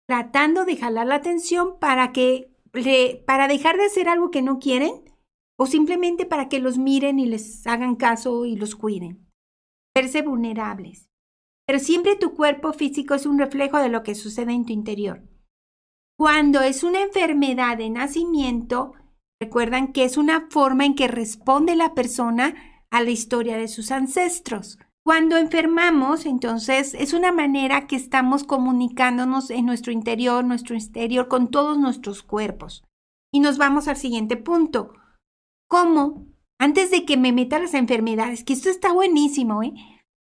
tratando 0.09 0.65
de 0.65 0.75
jalar 0.75 1.05
la 1.05 1.13
atención 1.13 1.77
para 1.79 2.11
que 2.11 2.51
para 3.27 3.47
dejar 3.47 3.77
de 3.77 3.85
hacer 3.85 4.09
algo 4.09 4.31
que 4.31 4.41
no 4.41 4.57
quieren 4.57 5.03
o 5.55 5.67
simplemente 5.67 6.25
para 6.25 6.49
que 6.49 6.57
los 6.57 6.79
miren 6.79 7.19
y 7.19 7.27
les 7.27 7.67
hagan 7.67 7.95
caso 7.95 8.43
y 8.45 8.55
los 8.55 8.75
cuiden. 8.75 9.29
Verse 9.93 10.23
vulnerables. 10.23 11.11
Pero 11.67 11.77
siempre 11.77 12.15
tu 12.15 12.33
cuerpo 12.33 12.73
físico 12.73 13.13
es 13.13 13.27
un 13.27 13.37
reflejo 13.37 13.77
de 13.77 13.89
lo 13.89 14.01
que 14.01 14.15
sucede 14.15 14.51
en 14.51 14.65
tu 14.65 14.73
interior. 14.73 15.21
Cuando 16.17 16.61
es 16.61 16.83
una 16.83 17.03
enfermedad 17.03 17.77
de 17.77 17.91
nacimiento, 17.91 18.93
recuerdan 19.39 19.93
que 19.93 20.05
es 20.05 20.17
una 20.17 20.47
forma 20.49 20.85
en 20.85 20.95
que 20.95 21.07
responde 21.07 21.75
la 21.75 21.93
persona 21.93 22.55
a 22.89 23.03
la 23.03 23.11
historia 23.11 23.57
de 23.57 23.67
sus 23.67 23.91
ancestros. 23.91 24.79
Cuando 25.06 25.38
enfermamos, 25.38 26.25
entonces 26.25 26.94
es 26.94 27.13
una 27.13 27.32
manera 27.32 27.88
que 27.88 27.96
estamos 27.96 28.44
comunicándonos 28.44 29.50
en 29.50 29.65
nuestro 29.65 29.91
interior, 29.91 30.44
nuestro 30.44 30.75
exterior, 30.75 31.27
con 31.27 31.50
todos 31.50 31.77
nuestros 31.77 32.22
cuerpos. 32.22 32.84
Y 33.34 33.39
nos 33.39 33.58
vamos 33.58 33.88
al 33.88 33.98
siguiente 33.98 34.38
punto. 34.38 34.94
¿Cómo? 35.68 36.27
Antes 36.60 36.91
de 36.91 37.06
que 37.06 37.15
me 37.15 37.32
meta 37.32 37.60
las 37.60 37.74
enfermedades, 37.74 38.44
que 38.44 38.53
esto 38.53 38.70
está 38.70 38.91
buenísimo, 38.91 39.63
¿eh? 39.63 39.74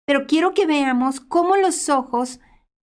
Pero 0.06 0.28
quiero 0.28 0.54
que 0.54 0.66
veamos 0.66 1.20
cómo 1.20 1.56
los 1.56 1.90
ojos 1.90 2.40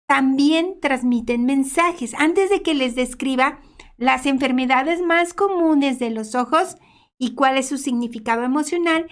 también 0.07 0.79
transmiten 0.79 1.45
mensajes. 1.45 2.13
Antes 2.15 2.49
de 2.49 2.61
que 2.61 2.73
les 2.73 2.95
describa 2.95 3.59
las 3.97 4.25
enfermedades 4.25 5.01
más 5.01 5.33
comunes 5.33 5.99
de 5.99 6.09
los 6.11 6.35
ojos 6.35 6.77
y 7.17 7.33
cuál 7.33 7.57
es 7.57 7.69
su 7.69 7.77
significado 7.77 8.43
emocional, 8.43 9.07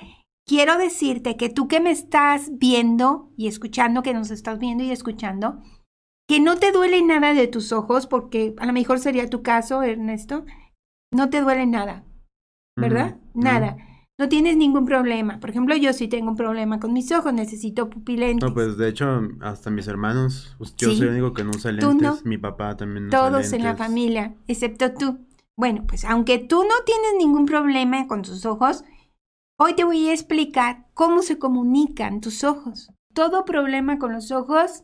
quiero 0.48 0.78
decirte 0.78 1.38
que 1.38 1.50
tú 1.50 1.68
que 1.68 1.80
me 1.80 1.92
estás 1.92 2.52
viendo 2.58 3.32
y 3.38 3.48
escuchando, 3.48 4.04
que 4.04 4.14
nos 4.14 4.32
estás 4.32 4.60
viendo 4.60 4.84
y 4.84 4.92
escuchando, 4.92 5.62
que 6.28 6.40
no 6.40 6.58
te 6.58 6.72
duele 6.72 7.02
nada 7.02 7.34
de 7.34 7.48
tus 7.48 7.72
ojos, 7.72 8.08
porque 8.08 8.54
a 8.58 8.66
lo 8.66 8.74
mejor 8.74 9.00
sería 9.00 9.30
tu 9.30 9.42
caso, 9.44 9.84
Ernesto, 9.84 10.46
no 11.12 11.30
te 11.30 11.42
duele 11.42 11.66
nada, 11.66 12.06
¿verdad? 12.78 13.18
Nada. 13.34 13.78
No 14.20 14.30
tienes 14.30 14.56
ningún 14.56 14.86
problema. 14.86 15.40
Por 15.40 15.50
ejemplo, 15.50 15.76
yo 15.76 15.92
sí 15.92 16.08
tengo 16.08 16.30
un 16.30 16.38
problema 16.38 16.80
con 16.80 16.94
mis 16.94 17.12
ojos, 17.12 17.34
necesito 17.34 17.90
pupilentes. 17.90 18.48
No, 18.48 18.54
pues 18.54 18.78
de 18.78 18.88
hecho, 18.88 19.22
hasta 19.42 19.72
mis 19.72 19.88
hermanos, 19.88 20.56
pues, 20.60 20.76
yo 20.76 20.92
soy 20.92 21.08
el 21.08 21.14
único 21.14 21.34
que 21.34 21.44
no 21.44 21.50
usa 21.50 21.72
lentes, 21.72 22.24
mi 22.24 22.38
papá 22.38 22.78
también 22.78 23.06
no 23.06 23.10
Todos 23.10 23.30
usa 23.30 23.40
lentes. 23.40 23.54
en 23.54 23.64
la 23.64 23.76
familia, 23.76 24.36
excepto 24.48 24.94
tú. 24.94 25.18
Bueno, 25.58 25.84
pues 25.88 26.06
aunque 26.06 26.38
tú 26.38 26.64
no 26.64 26.76
tienes 26.86 27.14
ningún 27.18 27.46
problema 27.46 28.08
con 28.08 28.22
tus 28.22 28.46
ojos, 28.46 28.84
Hoy 29.60 29.76
te 29.76 29.84
voy 29.84 30.10
a 30.10 30.14
explicar 30.14 30.88
cómo 30.96 31.22
se 31.22 31.38
comunican 31.38 32.22
tus 32.22 32.44
ojos. 32.44 32.92
Todo 33.14 33.46
problema 33.46 34.00
con 34.00 34.12
los 34.12 34.32
ojos, 34.32 34.84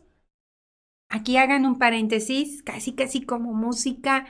aquí 1.08 1.36
hagan 1.36 1.66
un 1.66 1.78
paréntesis, 1.78 2.62
casi 2.62 2.94
casi 2.94 3.26
como 3.26 3.52
música, 3.52 4.26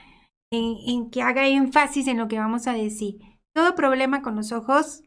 en, 0.50 1.10
que 1.10 1.20
haga 1.20 1.46
énfasis 1.46 2.06
en 2.06 2.16
lo 2.16 2.26
que 2.26 2.38
vamos 2.38 2.66
a 2.66 2.72
decir. 2.72 3.18
Todo 3.54 3.74
problema 3.74 4.22
con 4.22 4.34
los 4.34 4.50
ojos 4.52 5.02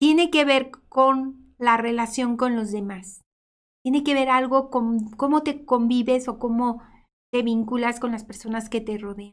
tiene 0.00 0.30
que 0.30 0.44
ver 0.44 0.70
con 0.88 1.54
la 1.58 1.76
relación 1.76 2.36
con 2.36 2.54
los 2.54 2.70
demás. 2.70 3.22
Tiene 3.82 4.04
que 4.04 4.14
ver 4.14 4.28
algo 4.28 4.70
con 4.70 5.10
cómo 5.10 5.42
te 5.42 5.64
convives 5.64 6.28
o 6.28 6.38
cómo 6.38 6.80
te 7.32 7.42
vinculas 7.42 7.98
con 7.98 8.12
las 8.12 8.24
personas 8.24 8.70
que 8.70 8.80
te 8.80 8.98
rodean. 8.98 9.32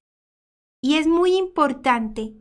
Y 0.83 0.95
es 0.95 1.07
muy 1.07 1.37
importante 1.37 2.33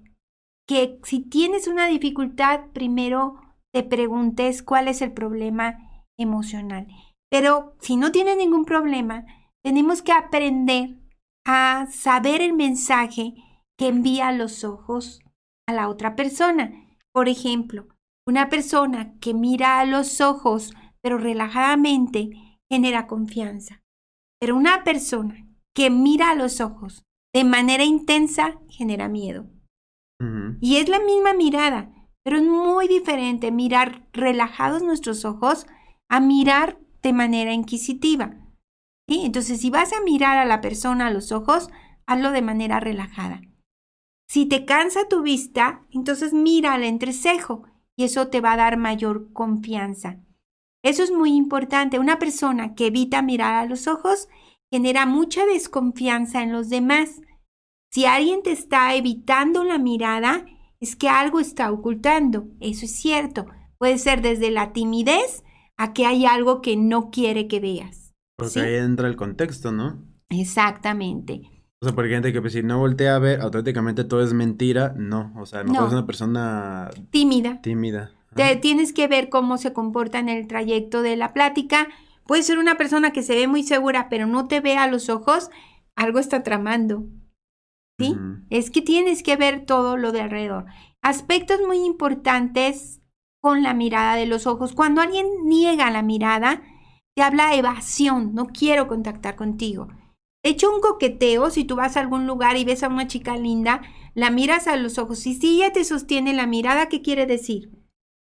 que 0.71 1.01
si 1.03 1.19
tienes 1.19 1.67
una 1.67 1.89
dificultad, 1.89 2.61
primero 2.73 3.35
te 3.75 3.83
preguntes 3.83 4.63
cuál 4.63 4.87
es 4.87 5.03
el 5.03 5.13
problema 5.13 6.05
emocional. 6.17 6.87
Pero 7.29 7.75
si 7.81 7.97
no 7.97 8.13
tienes 8.13 8.37
ningún 8.37 8.65
problema, 8.65 9.27
tenemos 9.65 10.01
que 10.01 10.13
aprender 10.13 10.97
a 11.45 11.89
saber 11.91 12.41
el 12.41 12.53
mensaje 12.53 13.35
que 13.77 13.89
envía 13.89 14.31
los 14.31 14.63
ojos 14.63 15.21
a 15.67 15.73
la 15.73 15.89
otra 15.89 16.15
persona. 16.15 16.71
Por 17.13 17.29
ejemplo, 17.29 17.89
una 18.25 18.49
persona 18.49 19.19
que 19.19 19.35
mira 19.35 19.81
a 19.81 19.85
los 19.85 20.21
ojos 20.21 20.73
pero 21.03 21.19
relajadamente 21.19 22.61
genera 22.71 23.09
confianza. 23.09 23.83
Pero 24.39 24.55
una 24.55 24.85
persona 24.85 25.49
que 25.75 25.91
mira 25.91 26.31
a 26.31 26.37
los 26.37 26.61
ojos 26.61 27.03
de 27.35 27.43
manera 27.43 27.83
intensa 27.83 28.61
genera 28.69 29.09
miedo. 29.09 29.51
Y 30.61 30.77
es 30.77 30.89
la 30.89 31.01
misma 31.01 31.33
mirada, 31.33 31.91
pero 32.23 32.37
es 32.37 32.43
muy 32.43 32.89
diferente 32.89 33.51
mirar 33.51 34.07
relajados 34.13 34.83
nuestros 34.83 35.25
ojos 35.25 35.67
a 36.11 36.21
mirar 36.21 36.79
de 37.03 37.13
manera 37.13 37.55
inquisitiva. 37.55 38.37
Entonces, 39.07 39.61
si 39.61 39.71
vas 39.71 39.93
a 39.93 40.03
mirar 40.03 40.39
a 40.39 40.45
la 40.45 40.61
persona 40.61 41.07
a 41.07 41.11
los 41.11 41.33
ojos, 41.33 41.71
hazlo 42.07 42.31
de 42.33 42.43
manera 42.43 42.81
relajada. 42.81 43.41
Si 44.29 44.47
te 44.47 44.65
cansa 44.65 45.09
tu 45.09 45.23
vista, 45.23 45.87
entonces 45.91 46.33
mira 46.33 46.75
al 46.75 46.85
entrecejo 46.85 47.65
y 47.97 48.05
eso 48.05 48.29
te 48.29 48.41
va 48.41 48.53
a 48.53 48.57
dar 48.57 48.77
mayor 48.77 49.33
confianza. 49.33 50.21
Eso 50.85 51.03
es 51.03 51.11
muy 51.11 51.35
importante. 51.35 51.99
Una 51.99 52.19
persona 52.19 52.75
que 52.75 52.87
evita 52.87 53.23
mirar 53.23 53.55
a 53.55 53.67
los 53.67 53.89
ojos 53.89 54.29
genera 54.71 55.05
mucha 55.07 55.45
desconfianza 55.47 56.43
en 56.43 56.53
los 56.53 56.69
demás 56.69 57.21
si 57.91 58.07
alguien 58.07 58.43
te 58.43 58.53
está 58.53 58.95
evitando 58.95 59.65
la 59.65 59.79
mirada, 59.79 60.47
es 60.79 60.97
que 60.97 61.09
algo 61.09 61.41
está 61.41 61.71
ocultando. 61.73 62.47
Eso 62.61 62.87
es 62.87 62.93
cierto. 62.93 63.47
Puede 63.79 63.99
ser 63.99 64.23
desde 64.23 64.51
la 64.51 64.73
timidez 64.73 65.43
a 65.77 65.93
que 65.93 66.07
hay 66.07 66.25
algo 66.25 66.63
que 66.63 66.77
no 66.77 67.11
quiere 67.11 67.49
que 67.49 67.59
veas. 67.59 68.15
Porque 68.37 68.61
ahí 68.61 68.75
entra 68.77 69.09
el 69.09 69.17
contexto, 69.17 69.73
¿no? 69.73 70.05
Exactamente. 70.29 71.43
O 71.83 71.87
sea, 71.87 71.95
porque 71.95 72.09
hay 72.09 72.15
gente 72.17 72.33
que 72.33 72.41
pues, 72.41 72.53
si 72.53 72.63
no 72.63 72.79
voltea 72.79 73.17
a 73.17 73.19
ver, 73.19 73.41
automáticamente 73.41 74.05
todo 74.05 74.23
es 74.23 74.33
mentira. 74.35 74.95
No, 74.97 75.33
o 75.37 75.47
sea, 75.47 75.65
no, 75.65 75.87
es 75.87 75.93
una 75.93 76.07
persona 76.07 76.91
tímida. 77.11 77.61
Tímida. 77.61 78.13
Te, 78.35 78.55
tienes 78.57 78.93
que 78.93 79.09
ver 79.09 79.29
cómo 79.29 79.59
se 79.59 79.73
comporta 79.73 80.21
en 80.21 80.29
el 80.29 80.47
trayecto 80.47 81.03
de 81.03 81.17
la 81.17 81.33
plática. 81.33 81.89
Puede 82.25 82.45
ser 82.45 82.59
una 82.59 82.77
persona 82.77 83.11
que 83.13 83.23
se 83.23 83.35
ve 83.35 83.49
muy 83.49 83.65
segura, 83.65 84.09
pero 84.09 84.27
no 84.27 84.47
te 84.47 84.61
ve 84.61 84.77
a 84.77 84.87
los 84.87 85.09
ojos. 85.09 85.51
Algo 85.97 86.19
está 86.19 86.43
tramando. 86.43 87.09
Es 88.51 88.71
que 88.71 88.83
tienes 88.83 89.23
que 89.23 89.37
ver 89.37 89.65
todo 89.65 89.97
lo 89.97 90.13
de 90.13 90.21
alrededor. 90.21 90.67
Aspectos 91.03 91.61
muy 91.67 91.79
importantes 91.79 93.01
con 93.41 93.63
la 93.63 93.75
mirada 93.75 94.17
de 94.17 94.27
los 94.27 94.47
ojos. 94.47 94.75
Cuando 94.75 95.01
alguien 95.01 95.27
niega 95.45 95.91
la 95.91 96.03
mirada, 96.03 96.63
te 97.15 97.23
habla 97.23 97.55
evasión, 97.55 98.35
no 98.35 98.47
quiero 98.47 98.87
contactar 98.87 99.37
contigo. 99.37 99.89
De 100.43 100.51
hecho, 100.51 100.75
un 100.75 100.81
coqueteo, 100.81 101.51
si 101.51 101.65
tú 101.65 101.77
vas 101.77 101.97
a 101.97 102.01
algún 102.01 102.27
lugar 102.27 102.57
y 102.57 102.65
ves 102.65 102.83
a 102.83 102.89
una 102.89 103.07
chica 103.07 103.37
linda, 103.37 103.83
la 104.15 104.31
miras 104.31 104.67
a 104.67 104.77
los 104.77 104.99
ojos 104.99 105.27
y 105.27 105.35
si 105.35 105.57
ella 105.57 105.73
te 105.73 105.85
sostiene 105.85 106.33
la 106.33 106.47
mirada, 106.47 106.89
¿qué 106.89 107.03
quiere 107.03 107.27
decir? 107.27 107.71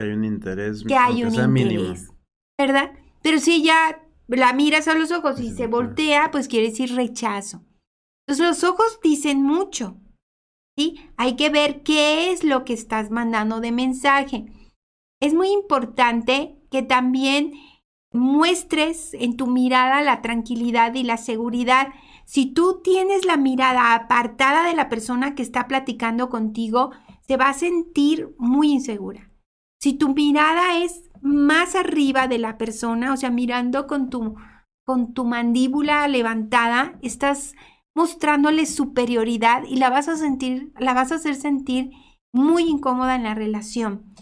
Hay 0.00 0.10
un 0.10 0.24
interés. 0.24 0.84
Que 0.84 0.96
hay 0.96 1.24
un 1.24 1.34
interés. 1.34 2.10
¿Verdad? 2.58 2.92
Pero 3.22 3.38
si 3.38 3.54
ella 3.54 4.00
la 4.26 4.52
miras 4.52 4.88
a 4.88 4.94
los 4.94 5.10
ojos 5.12 5.40
y 5.40 5.50
se 5.50 5.66
voltea, 5.66 6.30
pues 6.30 6.48
quiere 6.48 6.68
decir 6.68 6.94
rechazo. 6.94 7.62
Entonces 8.28 8.46
los 8.46 8.64
ojos 8.70 9.00
dicen 9.02 9.42
mucho. 9.42 9.96
¿sí? 10.76 11.00
Hay 11.16 11.34
que 11.34 11.48
ver 11.48 11.82
qué 11.82 12.30
es 12.30 12.44
lo 12.44 12.66
que 12.66 12.74
estás 12.74 13.10
mandando 13.10 13.60
de 13.60 13.72
mensaje. 13.72 14.44
Es 15.18 15.32
muy 15.32 15.48
importante 15.48 16.60
que 16.70 16.82
también 16.82 17.54
muestres 18.12 19.14
en 19.14 19.38
tu 19.38 19.46
mirada 19.46 20.02
la 20.02 20.20
tranquilidad 20.20 20.94
y 20.94 21.04
la 21.04 21.16
seguridad. 21.16 21.88
Si 22.26 22.52
tú 22.52 22.82
tienes 22.84 23.24
la 23.24 23.38
mirada 23.38 23.94
apartada 23.94 24.68
de 24.68 24.74
la 24.74 24.90
persona 24.90 25.34
que 25.34 25.42
está 25.42 25.66
platicando 25.66 26.28
contigo, 26.28 26.90
se 27.26 27.38
va 27.38 27.48
a 27.48 27.54
sentir 27.54 28.34
muy 28.36 28.72
insegura. 28.72 29.30
Si 29.80 29.94
tu 29.94 30.12
mirada 30.12 30.82
es 30.84 31.08
más 31.22 31.74
arriba 31.74 32.28
de 32.28 32.36
la 32.36 32.58
persona, 32.58 33.14
o 33.14 33.16
sea, 33.16 33.30
mirando 33.30 33.86
con 33.86 34.10
tu, 34.10 34.36
con 34.84 35.14
tu 35.14 35.24
mandíbula 35.24 36.06
levantada, 36.08 36.98
estás 37.00 37.54
mostrándole 37.96 38.66
superioridad 38.66 39.64
y 39.64 39.76
la 39.76 39.90
vas 39.90 40.08
a 40.08 40.16
sentir, 40.16 40.72
la 40.78 40.94
vas 40.94 41.12
a 41.12 41.16
hacer 41.16 41.34
sentir 41.34 41.90
muy 42.32 42.64
incómoda 42.64 43.16
en 43.16 43.24
la 43.24 43.34
relación. 43.34 44.14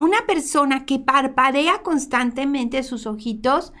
Una 0.00 0.26
persona 0.26 0.86
que 0.86 0.98
parpadea 0.98 1.82
constantemente 1.82 2.82
sus 2.82 3.06
ojitos 3.06 3.72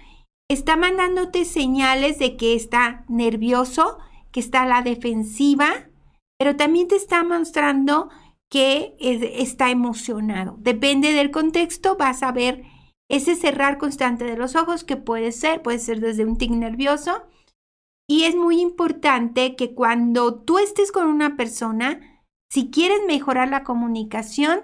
está 0.50 0.76
mandándote 0.76 1.44
señales 1.44 2.18
de 2.18 2.36
que 2.36 2.54
está 2.54 3.04
nervioso, 3.08 3.98
que 4.30 4.40
está 4.40 4.62
a 4.62 4.66
la 4.66 4.82
defensiva, 4.82 5.88
pero 6.38 6.56
también 6.56 6.88
te 6.88 6.96
está 6.96 7.24
mostrando 7.24 8.10
que 8.50 8.96
está 9.00 9.70
emocionado. 9.70 10.56
Depende 10.58 11.12
del 11.12 11.30
contexto, 11.30 11.96
vas 11.96 12.22
a 12.22 12.32
ver 12.32 12.64
ese 13.08 13.36
cerrar 13.36 13.78
constante 13.78 14.24
de 14.24 14.36
los 14.36 14.56
ojos 14.56 14.84
que 14.84 14.96
puede 14.96 15.32
ser, 15.32 15.62
puede 15.62 15.78
ser 15.78 16.00
desde 16.00 16.24
un 16.24 16.36
tic 16.36 16.50
nervioso 16.50 17.22
Y 18.10 18.24
es 18.24 18.34
muy 18.34 18.60
importante 18.60 19.54
que 19.54 19.72
cuando 19.72 20.34
tú 20.34 20.58
estés 20.58 20.90
con 20.90 21.06
una 21.06 21.36
persona, 21.36 22.00
si 22.50 22.68
quieres 22.68 22.98
mejorar 23.06 23.48
la 23.48 23.62
comunicación, 23.62 24.62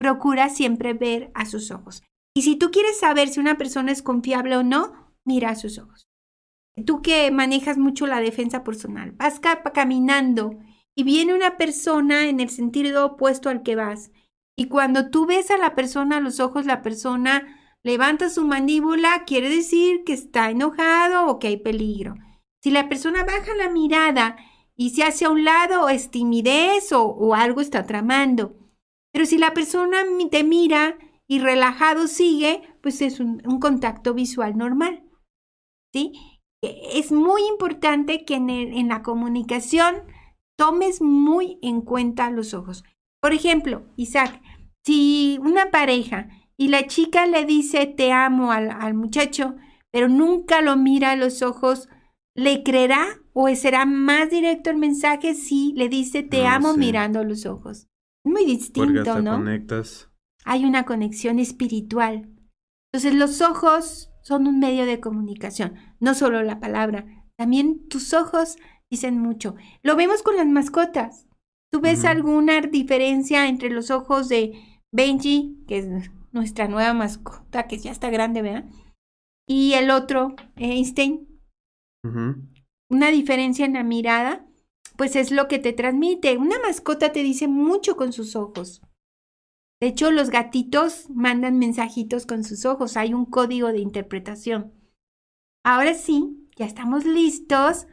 procura 0.00 0.48
siempre 0.48 0.94
ver 0.94 1.30
a 1.34 1.44
sus 1.44 1.70
ojos. 1.70 2.02
Y 2.34 2.40
si 2.40 2.56
tú 2.56 2.70
quieres 2.70 2.98
saber 2.98 3.28
si 3.28 3.40
una 3.40 3.58
persona 3.58 3.92
es 3.92 4.00
confiable 4.00 4.56
o 4.56 4.62
no, 4.62 5.12
mira 5.22 5.50
a 5.50 5.54
sus 5.54 5.76
ojos. 5.76 6.06
Tú 6.86 7.02
que 7.02 7.30
manejas 7.30 7.76
mucho 7.76 8.06
la 8.06 8.20
defensa 8.20 8.64
personal, 8.64 9.12
vas 9.18 9.38
caminando 9.74 10.58
y 10.96 11.02
viene 11.02 11.34
una 11.34 11.58
persona 11.58 12.30
en 12.30 12.40
el 12.40 12.48
sentido 12.48 13.04
opuesto 13.04 13.50
al 13.50 13.62
que 13.62 13.76
vas. 13.76 14.12
Y 14.56 14.68
cuando 14.68 15.10
tú 15.10 15.26
ves 15.26 15.50
a 15.50 15.58
la 15.58 15.74
persona 15.74 16.16
a 16.16 16.20
los 16.20 16.40
ojos, 16.40 16.64
la 16.64 16.80
persona 16.80 17.54
levanta 17.82 18.30
su 18.30 18.46
mandíbula, 18.46 19.24
quiere 19.26 19.50
decir 19.50 20.04
que 20.04 20.14
está 20.14 20.48
enojado 20.48 21.26
o 21.26 21.38
que 21.38 21.48
hay 21.48 21.58
peligro. 21.58 22.14
Si 22.62 22.70
la 22.70 22.88
persona 22.88 23.24
baja 23.24 23.54
la 23.56 23.68
mirada 23.68 24.36
y 24.76 24.90
se 24.90 25.04
hace 25.04 25.24
a 25.24 25.30
un 25.30 25.44
lado, 25.44 25.88
es 25.88 26.10
timidez 26.10 26.92
o, 26.92 27.34
algo 27.34 27.60
está 27.60 27.84
tramando. 27.84 28.56
Pero 29.12 29.26
si 29.26 29.38
la 29.38 29.52
persona 29.52 29.98
te 30.30 30.44
mira 30.44 30.96
y 31.26 31.40
relajado 31.40 32.06
sigue, 32.06 32.62
pues 32.82 33.02
es 33.02 33.20
un, 33.20 33.40
contacto 33.60 34.14
visual 34.14 34.56
normal. 34.56 35.02
¿Sí? 35.92 36.12
Es 36.62 37.10
muy 37.10 37.42
importante 37.48 38.24
que 38.24 38.36
en 38.36 38.88
la 38.88 39.02
comunicación 39.02 40.04
tomes 40.56 41.02
muy 41.02 41.58
en 41.62 41.80
cuenta 41.80 42.30
los 42.30 42.54
ojos. 42.54 42.84
Por 43.20 43.32
ejemplo, 43.32 43.84
Isaac, 43.96 44.40
si 44.84 45.38
una 45.40 45.70
pareja 45.70 46.28
y 46.56 46.68
la 46.68 46.86
chica 46.86 47.26
le 47.26 47.44
dice 47.44 47.86
te 47.86 48.12
amo 48.12 48.52
al, 48.52 48.94
muchacho, 48.94 49.54
pero 49.90 50.08
nunca 50.08 50.60
lo 50.60 50.76
mira 50.76 51.12
a 51.12 51.16
los 51.16 51.42
ojos, 51.42 51.88
¿le 52.34 52.62
creerá 52.62 53.20
o 53.32 53.48
será 53.54 53.84
más 53.86 54.30
directo 54.30 54.70
el 54.70 54.76
mensaje 54.76 55.34
si 55.34 55.72
le 55.74 55.88
dice 55.88 56.22
te 56.22 56.46
amo 56.46 56.76
mirando 56.76 57.24
los 57.24 57.46
ojos? 57.46 57.88
Muy 58.24 58.44
distinto, 58.44 59.20
¿no? 59.20 59.38
Conectas. 59.38 60.10
Hay 60.44 60.64
una 60.64 60.84
conexión 60.84 61.38
espiritual. 61.38 62.28
Entonces 62.92 63.14
los 63.14 63.40
ojos 63.40 64.10
son 64.22 64.46
un 64.46 64.58
medio 64.58 64.86
de 64.86 65.00
comunicación, 65.00 65.74
no 65.98 66.14
solo 66.14 66.42
la 66.42 66.60
palabra. 66.60 67.06
También 67.36 67.88
tus 67.88 68.12
ojos 68.12 68.56
dicen 68.90 69.18
mucho. 69.18 69.56
Lo 69.82 69.96
vemos 69.96 70.22
con 70.22 70.36
las 70.36 70.46
mascotas. 70.46 71.26
¿Tú 71.72 71.80
ves 71.80 72.04
alguna 72.04 72.60
diferencia 72.60 73.48
entre 73.48 73.70
los 73.70 73.90
ojos 73.90 74.28
de 74.28 74.52
Benji, 74.94 75.64
que 75.66 75.78
es 75.78 76.10
nuestra 76.30 76.68
nueva 76.68 76.92
mascota, 76.92 77.66
que 77.66 77.78
ya 77.78 77.90
está 77.90 78.10
grande, 78.10 78.42
¿verdad? 78.42 78.66
Y 79.48 79.72
el 79.72 79.90
otro, 79.90 80.36
Einstein. 80.56 81.31
Una 82.88 83.10
diferencia 83.10 83.64
en 83.64 83.74
la 83.74 83.84
mirada, 83.84 84.46
pues 84.96 85.16
es 85.16 85.30
lo 85.30 85.48
que 85.48 85.58
te 85.58 85.72
transmite. 85.72 86.36
Una 86.36 86.58
mascota 86.58 87.12
te 87.12 87.22
dice 87.22 87.48
mucho 87.48 87.96
con 87.96 88.12
sus 88.12 88.36
ojos. 88.36 88.82
De 89.80 89.88
hecho, 89.88 90.12
los 90.12 90.30
gatitos 90.30 91.10
mandan 91.10 91.58
mensajitos 91.58 92.26
con 92.26 92.44
sus 92.44 92.66
ojos. 92.66 92.96
Hay 92.96 93.14
un 93.14 93.24
código 93.24 93.72
de 93.72 93.80
interpretación. 93.80 94.72
Ahora 95.64 95.94
sí, 95.94 96.48
ya 96.56 96.66
estamos 96.66 97.04
listos 97.04 97.86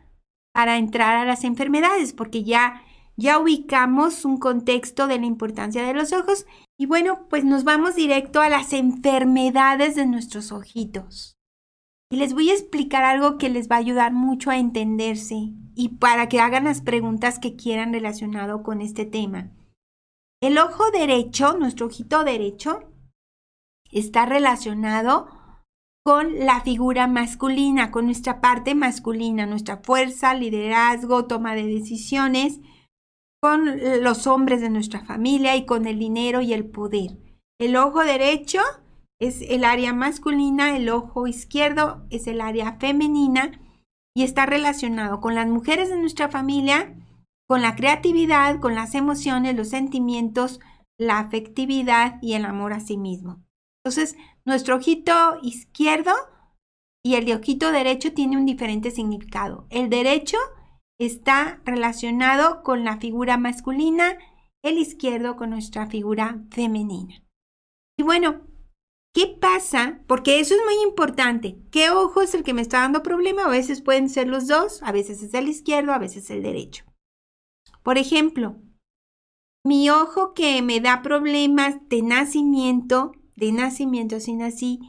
para 0.53 0.77
entrar 0.77 1.17
a 1.17 1.25
las 1.25 1.43
enfermedades, 1.43 2.13
porque 2.13 2.43
ya, 2.43 2.83
ya 3.15 3.39
ubicamos 3.39 4.25
un 4.25 4.37
contexto 4.37 5.07
de 5.07 5.19
la 5.19 5.25
importancia 5.25 5.83
de 5.83 5.93
los 5.93 6.13
ojos. 6.13 6.45
Y 6.77 6.85
bueno, 6.85 7.27
pues 7.29 7.43
nos 7.43 7.63
vamos 7.63 7.95
directo 7.95 8.41
a 8.41 8.49
las 8.49 8.73
enfermedades 8.73 9.95
de 9.95 10.05
nuestros 10.05 10.51
ojitos. 10.51 11.38
Y 12.11 12.17
les 12.17 12.33
voy 12.33 12.49
a 12.49 12.53
explicar 12.53 13.03
algo 13.03 13.37
que 13.37 13.49
les 13.49 13.69
va 13.69 13.75
a 13.75 13.79
ayudar 13.79 14.13
mucho 14.13 14.49
a 14.49 14.57
entenderse 14.57 15.53
y 15.75 15.89
para 15.99 16.27
que 16.27 16.39
hagan 16.39 16.63
las 16.63 16.81
preguntas 16.81 17.37
que 17.39 17.55
quieran 17.55 17.93
relacionado 17.93 18.63
con 18.63 18.81
este 18.81 19.05
tema. 19.05 19.51
El 20.41 20.57
ojo 20.57 20.89
derecho, 20.91 21.57
nuestro 21.57 21.85
ojito 21.85 22.23
derecho, 22.23 22.91
está 23.91 24.25
relacionado 24.25 25.27
con 26.03 26.39
la 26.39 26.61
figura 26.61 27.07
masculina, 27.07 27.91
con 27.91 28.05
nuestra 28.05 28.41
parte 28.41 28.73
masculina, 28.73 29.45
nuestra 29.45 29.77
fuerza, 29.77 30.33
liderazgo, 30.33 31.25
toma 31.25 31.53
de 31.53 31.67
decisiones, 31.67 32.59
con 33.41 33.79
los 34.03 34.25
hombres 34.27 34.61
de 34.61 34.69
nuestra 34.69 35.05
familia 35.05 35.55
y 35.55 35.65
con 35.65 35.85
el 35.85 35.99
dinero 35.99 36.41
y 36.41 36.53
el 36.53 36.65
poder. 36.65 37.11
El 37.59 37.75
ojo 37.75 38.03
derecho 38.03 38.59
es 39.19 39.41
el 39.41 39.65
área 39.65 39.93
masculina, 39.93 40.75
el 40.75 40.89
ojo 40.89 41.27
izquierdo 41.27 42.05
es 42.09 42.27
el 42.27 42.41
área 42.41 42.77
femenina 42.79 43.59
y 44.15 44.23
está 44.23 44.45
relacionado 44.45 45.19
con 45.19 45.35
las 45.35 45.47
mujeres 45.47 45.89
de 45.89 45.99
nuestra 45.99 46.29
familia, 46.29 46.95
con 47.47 47.61
la 47.61 47.75
creatividad, 47.75 48.59
con 48.59 48.75
las 48.75 48.95
emociones, 48.95 49.55
los 49.55 49.69
sentimientos, 49.69 50.59
la 50.97 51.19
afectividad 51.19 52.19
y 52.21 52.33
el 52.33 52.45
amor 52.45 52.73
a 52.73 52.79
sí 52.79 52.97
mismo. 52.97 53.43
Entonces, 53.83 54.17
nuestro 54.45 54.75
ojito 54.75 55.13
izquierdo 55.41 56.11
y 57.03 57.15
el 57.15 57.25
de 57.25 57.35
ojito 57.35 57.71
derecho 57.71 58.13
tiene 58.13 58.37
un 58.37 58.45
diferente 58.45 58.91
significado. 58.91 59.67
El 59.69 59.89
derecho 59.89 60.37
está 60.99 61.61
relacionado 61.65 62.61
con 62.61 62.83
la 62.83 62.97
figura 62.97 63.37
masculina, 63.37 64.17
el 64.63 64.77
izquierdo 64.77 65.37
con 65.37 65.49
nuestra 65.49 65.87
figura 65.87 66.43
femenina. 66.51 67.23
Y 67.97 68.03
bueno, 68.03 68.41
¿qué 69.19 69.27
pasa? 69.27 69.99
Porque 70.07 70.39
eso 70.39 70.55
es 70.55 70.61
muy 70.63 70.81
importante. 70.81 71.57
¿Qué 71.71 71.89
ojo 71.89 72.21
es 72.21 72.33
el 72.33 72.43
que 72.43 72.53
me 72.53 72.61
está 72.61 72.79
dando 72.79 73.03
problema? 73.03 73.43
A 73.43 73.49
veces 73.49 73.81
pueden 73.81 74.07
ser 74.07 74.29
los 74.29 74.47
dos, 74.47 74.81
a 74.81 74.93
veces 74.93 75.21
es 75.21 75.33
el 75.33 75.49
izquierdo, 75.49 75.91
a 75.91 75.99
veces 75.99 76.29
el 76.29 76.41
derecho. 76.41 76.85
Por 77.83 77.97
ejemplo, 77.97 78.61
mi 79.65 79.89
ojo 79.89 80.33
que 80.33 80.61
me 80.61 80.79
da 80.79 81.01
problemas 81.01 81.75
de 81.89 82.01
nacimiento 82.01 83.11
de 83.35 83.51
nacimiento, 83.51 84.15
así 84.15 84.33
nací, 84.33 84.79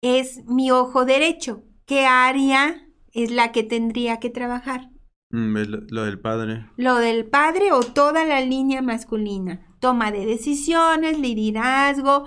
es 0.00 0.44
mi 0.46 0.70
ojo 0.70 1.04
derecho. 1.04 1.64
¿Qué 1.86 2.06
área 2.06 2.88
es 3.12 3.32
la 3.32 3.50
que 3.50 3.64
tendría 3.64 4.20
que 4.20 4.30
trabajar? 4.30 4.90
Mm, 5.30 5.56
lo 5.88 6.04
del 6.04 6.20
padre. 6.20 6.66
Lo 6.76 6.96
del 6.96 7.26
padre 7.26 7.72
o 7.72 7.80
toda 7.80 8.24
la 8.24 8.40
línea 8.42 8.80
masculina. 8.80 9.66
Toma 9.80 10.12
de 10.12 10.24
decisiones, 10.24 11.18
liderazgo, 11.18 12.26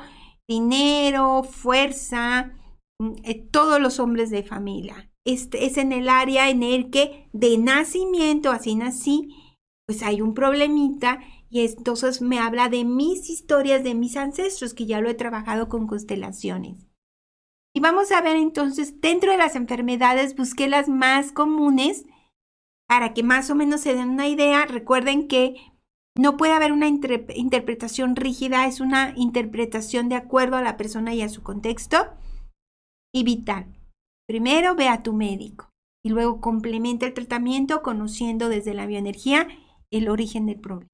dinero, 0.49 1.43
fuerza, 1.43 2.51
mm, 2.99 3.11
eh, 3.23 3.47
todos 3.51 3.79
los 3.79 3.99
hombres 3.99 4.31
de 4.31 4.43
familia. 4.43 5.09
Este 5.25 5.65
es 5.65 5.77
en 5.77 5.93
el 5.93 6.09
área 6.09 6.49
en 6.49 6.63
el 6.63 6.89
que 6.89 7.29
de 7.31 7.57
nacimiento, 7.57 8.51
así 8.51 8.75
nací, 8.75 9.29
pues 9.87 10.01
hay 10.01 10.21
un 10.21 10.33
problemita 10.33 11.21
y 11.49 11.61
entonces 11.61 12.21
me 12.21 12.39
habla 12.39 12.67
de 12.67 12.83
mis 12.83 13.29
historias, 13.29 13.83
de 13.83 13.95
mis 13.95 14.17
ancestros, 14.17 14.73
que 14.73 14.85
ya 14.85 15.01
lo 15.01 15.09
he 15.09 15.13
trabajado 15.13 15.69
con 15.69 15.87
constelaciones. 15.87 16.87
Y 17.75 17.79
vamos 17.79 18.11
a 18.11 18.21
ver 18.21 18.35
entonces, 18.35 18.99
dentro 19.01 19.31
de 19.31 19.37
las 19.37 19.55
enfermedades, 19.55 20.35
busqué 20.35 20.67
las 20.67 20.89
más 20.89 21.31
comunes 21.31 22.05
para 22.87 23.13
que 23.13 23.21
más 23.21 23.51
o 23.51 23.55
menos 23.55 23.81
se 23.81 23.93
den 23.93 24.09
una 24.09 24.27
idea. 24.27 24.65
Recuerden 24.65 25.27
que 25.27 25.55
no 26.19 26.37
puede 26.37 26.53
haber 26.53 26.71
una 26.71 26.87
interpretación 26.87 28.15
rígida, 28.15 28.65
es 28.65 28.79
una 28.79 29.13
interpretación 29.15 30.09
de 30.09 30.15
acuerdo 30.15 30.57
a 30.57 30.61
la 30.61 30.77
persona 30.77 31.13
y 31.13 31.21
a 31.21 31.29
su 31.29 31.43
contexto. 31.43 31.97
Y 33.13 33.23
vital. 33.23 33.65
Primero 34.27 34.75
ve 34.75 34.87
a 34.87 35.01
tu 35.01 35.13
médico 35.13 35.69
y 36.05 36.09
luego 36.09 36.39
complementa 36.39 37.07
el 37.07 37.13
tratamiento 37.13 37.81
conociendo 37.81 38.47
desde 38.47 38.75
la 38.75 38.85
bioenergía 38.85 39.47
el 39.91 40.07
origen 40.07 40.45
del 40.45 40.59
problema. 40.59 40.91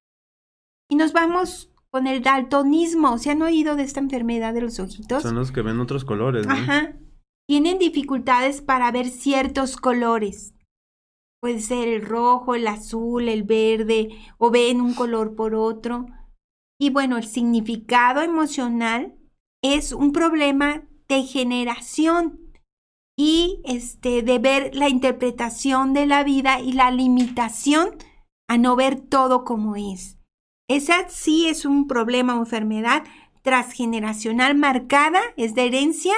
Y 0.89 0.95
nos 0.95 1.11
vamos 1.11 1.71
con 1.91 2.07
el 2.07 2.21
daltonismo. 2.23 3.17
¿Se 3.17 3.31
han 3.31 3.41
oído 3.41 3.75
de 3.75 3.83
esta 3.83 3.99
enfermedad 3.99 4.53
de 4.53 4.61
los 4.61 4.79
ojitos? 4.79 5.23
Son 5.23 5.35
los 5.35 5.51
que 5.51 5.61
ven 5.61 5.79
otros 5.79 6.05
colores, 6.05 6.47
¿no? 6.47 6.53
Ajá. 6.53 6.97
Tienen 7.47 7.77
dificultades 7.77 8.61
para 8.61 8.91
ver 8.91 9.09
ciertos 9.09 9.77
colores. 9.77 10.54
Puede 11.41 11.59
ser 11.59 11.87
el 11.87 12.01
rojo, 12.01 12.55
el 12.55 12.67
azul, 12.67 13.29
el 13.29 13.43
verde, 13.43 14.09
o 14.37 14.49
ven 14.49 14.81
un 14.81 14.93
color 14.93 15.35
por 15.35 15.55
otro. 15.55 16.07
Y 16.79 16.89
bueno, 16.89 17.17
el 17.17 17.27
significado 17.27 18.21
emocional 18.21 19.15
es 19.63 19.91
un 19.91 20.11
problema 20.11 20.83
de 21.07 21.23
generación 21.23 22.39
y 23.17 23.61
este 23.63 24.23
de 24.23 24.39
ver 24.39 24.75
la 24.75 24.89
interpretación 24.89 25.93
de 25.93 26.05
la 26.05 26.23
vida 26.23 26.59
y 26.59 26.73
la 26.73 26.91
limitación 26.91 27.91
a 28.47 28.57
no 28.57 28.75
ver 28.75 28.99
todo 28.99 29.43
como 29.43 29.75
es. 29.75 30.19
Esa 30.67 31.07
sí 31.09 31.47
es 31.47 31.65
un 31.65 31.87
problema 31.87 32.35
o 32.35 32.39
enfermedad 32.39 33.03
transgeneracional 33.43 34.55
marcada, 34.55 35.21
es 35.37 35.53
de 35.53 35.67
herencia 35.67 36.13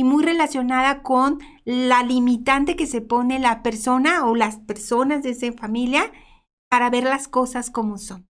y 0.00 0.04
muy 0.04 0.24
relacionada 0.24 1.02
con 1.02 1.40
la 1.66 2.02
limitante 2.02 2.74
que 2.74 2.86
se 2.86 3.02
pone 3.02 3.38
la 3.38 3.62
persona 3.62 4.24
o 4.24 4.34
las 4.34 4.56
personas 4.56 5.22
de 5.22 5.32
esa 5.32 5.52
familia 5.52 6.10
para 6.70 6.88
ver 6.88 7.04
las 7.04 7.28
cosas 7.28 7.70
como 7.70 7.98
son. 7.98 8.26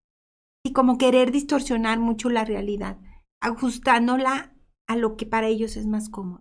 Y 0.64 0.72
como 0.72 0.98
querer 0.98 1.30
distorsionar 1.30 2.00
mucho 2.00 2.28
la 2.28 2.44
realidad, 2.44 2.98
ajustándola 3.40 4.52
a 4.88 4.96
lo 4.96 5.16
que 5.16 5.26
para 5.26 5.46
ellos 5.46 5.76
es 5.76 5.87
más 5.87 6.09
cómodo. 6.09 6.40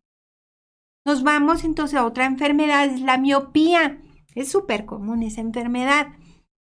Nos 1.06 1.22
vamos 1.22 1.64
entonces 1.64 2.00
a 2.00 2.08
otra 2.08 2.26
enfermedad, 2.26 2.86
es 2.86 3.02
la 3.02 3.20
miopía. 3.20 4.02
Es 4.34 4.50
súper 4.50 4.88
común 4.88 5.22
esa 5.22 5.42
enfermedad. 5.42 6.08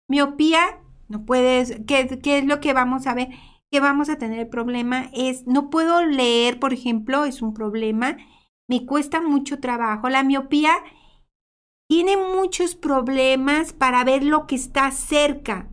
Miopía, 0.08 0.80
no 1.08 1.26
puedes, 1.26 1.82
¿qué, 1.88 2.20
¿qué, 2.22 2.38
es 2.38 2.46
lo 2.46 2.60
que 2.60 2.74
vamos 2.74 3.08
a 3.08 3.16
ver? 3.16 3.30
Que 3.72 3.80
vamos 3.80 4.10
a 4.10 4.20
tener 4.20 4.38
el 4.38 4.48
problema 4.48 5.10
es, 5.12 5.48
no 5.48 5.72
puedo 5.72 6.06
leer, 6.06 6.60
por 6.60 6.72
ejemplo, 6.72 7.26
es 7.26 7.42
un 7.42 7.56
problema, 7.56 8.16
me 8.70 8.86
cuesta 8.86 9.20
mucho 9.20 9.60
trabajo. 9.60 10.10
La 10.10 10.24
miopía 10.24 10.72
tiene 11.90 12.16
muchos 12.16 12.76
problemas 12.76 13.74
para 13.74 14.04
ver 14.04 14.24
lo 14.24 14.46
que 14.46 14.56
está 14.56 14.92
cerca. 14.92 15.70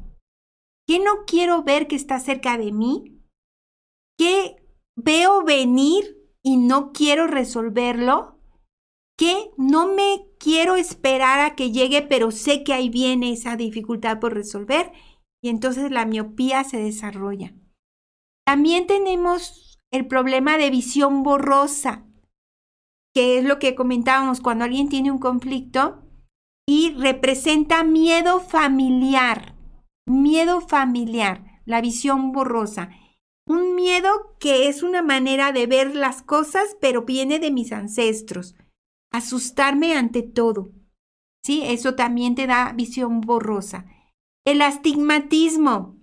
¿Qué 0.89 0.99
no 0.99 1.25
quiero 1.27 1.63
ver 1.63 1.89
que 1.89 1.97
está 1.97 2.19
cerca 2.19 2.57
de 2.57 2.73
mí? 2.73 3.23
¿Qué 4.19 4.57
veo 4.97 5.45
venir 5.45 6.17
y 6.43 6.57
no 6.57 6.93
quiero 6.93 7.27
resolverlo? 7.27 8.41
¿Qué 9.19 9.51
no 9.59 9.89
me 9.89 10.27
quiero 10.39 10.77
esperar 10.77 11.41
a 11.41 11.55
que 11.55 11.73
llegue, 11.73 12.03
pero 12.03 12.31
sé 12.31 12.65
que 12.65 12.73
ahí 12.73 12.89
viene 12.89 13.33
esa 13.33 13.57
dificultad 13.57 14.21
por 14.21 14.33
resolver? 14.33 14.93
Y 15.43 15.51
entonces 15.51 15.91
la 15.91 16.07
miopía 16.07 16.65
se 16.65 16.79
desarrolla. 16.79 17.55
También 18.47 18.87
tenemos 18.87 19.81
el 19.91 20.07
problema 20.07 20.57
de 20.57 20.71
visión 20.71 21.23
borrosa, 21.23 22.06
que 23.17 23.39
es 23.39 23.45
lo 23.47 23.59
que 23.59 23.75
comentábamos 23.75 24.43
cuando 24.43 24.67
alguien 24.67 24.91
tiene 24.91 25.11
un 25.11 25.17
conflicto 25.17 26.03
y 26.69 26.91
representa 26.99 27.83
miedo 27.83 28.41
familiar. 28.41 29.57
Miedo 30.07 30.61
familiar, 30.61 31.63
la 31.65 31.81
visión 31.81 32.33
borrosa. 32.33 32.91
Un 33.49 33.75
miedo 33.75 34.37
que 34.39 34.69
es 34.69 34.83
una 34.83 35.01
manera 35.01 35.53
de 35.53 35.67
ver 35.67 35.97
las 35.97 36.21
cosas, 36.21 36.77
pero 36.79 37.07
viene 37.07 37.39
de 37.39 37.51
mis 37.51 37.73
ancestros. 37.73 38.55
Asustarme 39.11 39.95
ante 39.95 40.23
todo. 40.23 40.73
¿Sí? 41.43 41.63
Eso 41.65 41.95
también 41.95 42.35
te 42.35 42.47
da 42.47 42.75
visión 42.75 43.23
borrosa. 43.23 43.87
El 44.45 44.61
astigmatismo. 44.61 45.97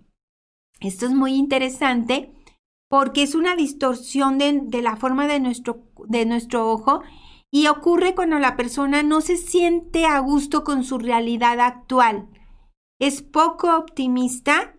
Esto 0.79 1.05
es 1.05 1.11
muy 1.11 1.35
interesante 1.35 2.33
porque 2.89 3.21
es 3.21 3.35
una 3.35 3.55
distorsión 3.55 4.39
de, 4.39 4.61
de 4.63 4.81
la 4.81 4.95
forma 4.95 5.27
de 5.27 5.39
nuestro, 5.39 5.92
de 6.07 6.25
nuestro 6.25 6.71
ojo 6.71 7.01
y 7.51 7.67
ocurre 7.67 8.15
cuando 8.15 8.39
la 8.39 8.55
persona 8.55 9.03
no 9.03 9.21
se 9.21 9.37
siente 9.37 10.05
a 10.05 10.19
gusto 10.19 10.63
con 10.63 10.83
su 10.83 10.97
realidad 10.97 11.59
actual 11.59 12.29
es 13.03 13.21
poco 13.21 13.75
optimista 13.77 14.77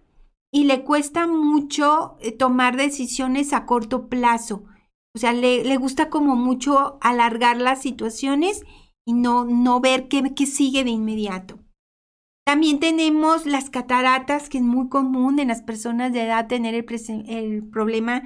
y 0.51 0.65
le 0.65 0.83
cuesta 0.83 1.27
mucho 1.27 2.17
eh, 2.21 2.33
tomar 2.33 2.77
decisiones 2.77 3.53
a 3.53 3.67
corto 3.67 4.09
plazo. 4.09 4.65
O 5.15 5.19
sea, 5.19 5.35
le, 5.35 5.77
gusta 5.77 6.09
como 6.09 6.35
mucho 6.35 6.97
alargar 7.03 7.59
las 7.59 7.83
situaciones 7.83 8.63
y 9.07 9.13
no, 9.13 9.45
no 9.45 9.81
ver 9.81 10.09
qué, 10.09 10.35
qué 10.35 10.47
sigue 10.47 10.85
de 10.85 10.91
inmediato. 10.91 11.59
También 12.47 12.81
tenemos 12.81 13.45
las 13.45 13.69
cataratas, 13.69 14.49
que 14.49 14.59
es 14.59 14.65
muy 14.65 14.89
común 14.89 15.39
en 15.39 15.49
las 15.49 15.63
personas 15.63 16.13
de 16.13 16.23
edad 16.23 16.47
tener 16.47 16.75
el, 16.75 16.87
el, 17.29 17.69
problema 17.69 18.23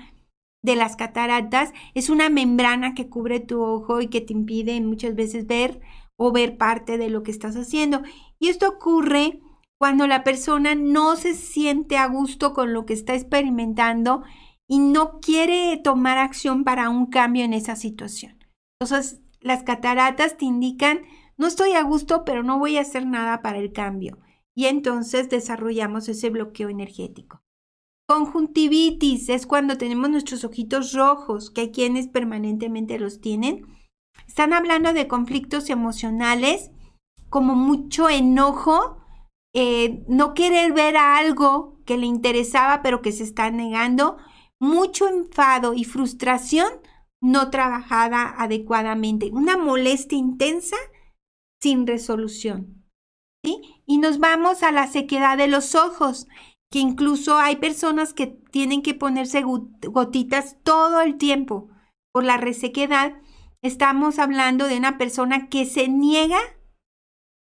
de 0.62 0.77
las 0.77 0.97
cataratas. 0.97 1.73
Es 1.94 2.11
una 2.11 2.29
membrana 2.31 2.94
que 2.94 3.09
cubre 3.09 3.40
tu 3.40 3.62
ojo 3.62 4.01
y 4.01 4.09
que 4.09 4.21
te 4.21 4.33
impide 4.33 4.81
muchas 4.81 5.14
veces 5.14 5.47
ver 5.47 5.81
o 6.16 6.33
ver 6.33 6.57
parte 6.57 6.99
de 6.99 7.11
lo 7.11 7.23
que 7.23 7.31
estás 7.31 7.57
haciendo. 7.57 8.03
Y 8.38 8.49
esto 8.49 8.68
ocurre 8.68 9.40
cuando 9.79 10.07
la 10.07 10.25
persona 10.25 10.75
no 10.75 11.16
se 11.16 11.35
siente 11.35 11.97
a 11.97 12.07
gusto 12.07 12.53
con 12.53 12.73
lo 12.73 12.85
que 12.85 12.94
está 12.94 13.14
experimentando 13.14 14.25
y 14.66 14.81
no 14.81 15.21
quiere 15.21 15.81
tomar 15.83 16.18
acción 16.18 16.64
para 16.64 16.90
un 16.90 17.07
cambio 17.07 17.44
en 17.44 17.55
esa 17.55 17.77
situación. 17.77 18.44
Entonces, 18.81 19.21
las 19.40 19.62
cataratas 19.62 20.37
te 20.37 20.44
indican, 20.44 21.03
no 21.37 21.47
estoy 21.47 21.73
a 21.73 21.83
gusto, 21.83 22.25
pero 22.25 22.42
no 22.42 22.59
voy 22.59 22.77
a 22.77 22.83
hacer 22.83 23.07
nada 23.07 23.40
para 23.40 23.59
el 23.59 23.73
cambio. 23.73 24.18
Y 24.55 24.66
entonces 24.66 25.29
desarrollamos 25.29 26.09
ese 26.09 26.31
bloqueo 26.31 26.68
energético. 26.68 27.42
Conjuntivitis 28.09 29.29
es 29.29 29.47
cuando 29.47 29.77
tenemos 29.77 30.09
nuestros 30.09 30.42
ojitos 30.42 30.94
rojos, 30.94 31.51
que 31.51 31.61
hay 31.61 31.73
quienes 31.73 32.09
permanentemente 32.09 32.99
los 32.99 33.21
tienen. 33.21 33.66
Están 34.27 34.55
hablando 34.55 34.94
de 34.94 35.07
conflictos 35.07 35.68
emocionales, 35.68 36.71
como 37.29 37.55
mucho 37.55 38.09
enojo, 38.09 38.97
eh, 39.55 40.05
no 40.09 40.33
querer 40.33 40.73
ver 40.73 40.97
algo 40.97 41.83
que 41.85 41.99
le 41.99 42.07
interesaba 42.07 42.81
pero 42.81 43.03
que 43.03 43.12
se 43.12 43.25
está 43.25 43.51
negando, 43.51 44.16
mucho 44.59 45.07
enfado 45.07 45.75
y 45.75 45.85
frustración 45.85 46.68
no 47.21 47.51
trabajada 47.51 48.35
adecuadamente, 48.38 49.29
una 49.33 49.59
molestia 49.59 50.16
intensa 50.16 50.77
sin 51.61 51.87
resolución. 51.87 52.87
Y 53.87 53.99
nos 53.99 54.18
vamos 54.18 54.62
a 54.62 54.73
la 54.73 54.87
sequedad 54.87 55.37
de 55.38 55.49
los 55.49 55.75
ojos, 55.75 56.27
que 56.70 56.78
incluso 56.78 57.38
hay 57.38 57.57
personas 57.57 58.12
que 58.12 58.26
tienen 58.26 58.83
que 58.83 58.94
ponerse 58.94 59.42
gotitas 59.42 60.57
todo 60.62 61.00
el 61.00 61.16
tiempo 61.16 61.68
por 62.12 62.24
la 62.24 62.37
resequedad. 62.37 63.14
Estamos 63.62 64.18
hablando 64.18 64.66
de 64.66 64.76
una 64.76 64.98
persona 64.98 65.48
que 65.48 65.64
se 65.64 65.88
niega 65.88 66.38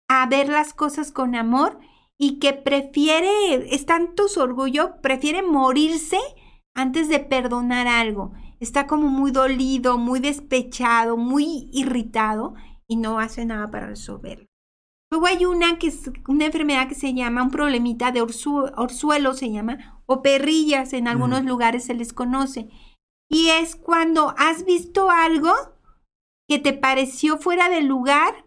a 0.08 0.26
ver 0.26 0.48
las 0.48 0.74
cosas 0.74 1.12
con 1.12 1.34
amor 1.34 1.78
y 2.18 2.38
que 2.38 2.52
prefiere, 2.52 3.74
es 3.74 3.86
tanto 3.86 4.28
su 4.28 4.40
orgullo, 4.40 5.00
prefiere 5.00 5.42
morirse 5.42 6.18
antes 6.74 7.08
de 7.08 7.20
perdonar 7.20 7.86
algo. 7.86 8.32
Está 8.58 8.86
como 8.86 9.08
muy 9.08 9.30
dolido, 9.30 9.96
muy 9.96 10.20
despechado, 10.20 11.16
muy 11.16 11.70
irritado 11.72 12.54
y 12.86 12.96
no 12.96 13.18
hace 13.18 13.46
nada 13.46 13.70
para 13.70 13.86
resolverlo. 13.86 14.49
Luego 15.10 15.26
hay 15.26 15.44
una 15.44 15.78
que 15.78 15.88
es 15.88 16.10
una 16.28 16.46
enfermedad 16.46 16.88
que 16.88 16.94
se 16.94 17.14
llama 17.14 17.42
un 17.42 17.50
problemita 17.50 18.12
de 18.12 18.22
orzuelo, 18.22 19.34
se 19.34 19.50
llama, 19.50 20.02
o 20.06 20.22
perrillas, 20.22 20.92
en 20.92 21.08
algunos 21.08 21.44
lugares 21.44 21.84
se 21.84 21.94
les 21.94 22.12
conoce. 22.12 22.68
Y 23.28 23.48
es 23.48 23.74
cuando 23.74 24.34
has 24.38 24.64
visto 24.64 25.10
algo 25.10 25.52
que 26.48 26.58
te 26.58 26.72
pareció 26.72 27.38
fuera 27.38 27.68
de 27.68 27.82
lugar 27.82 28.44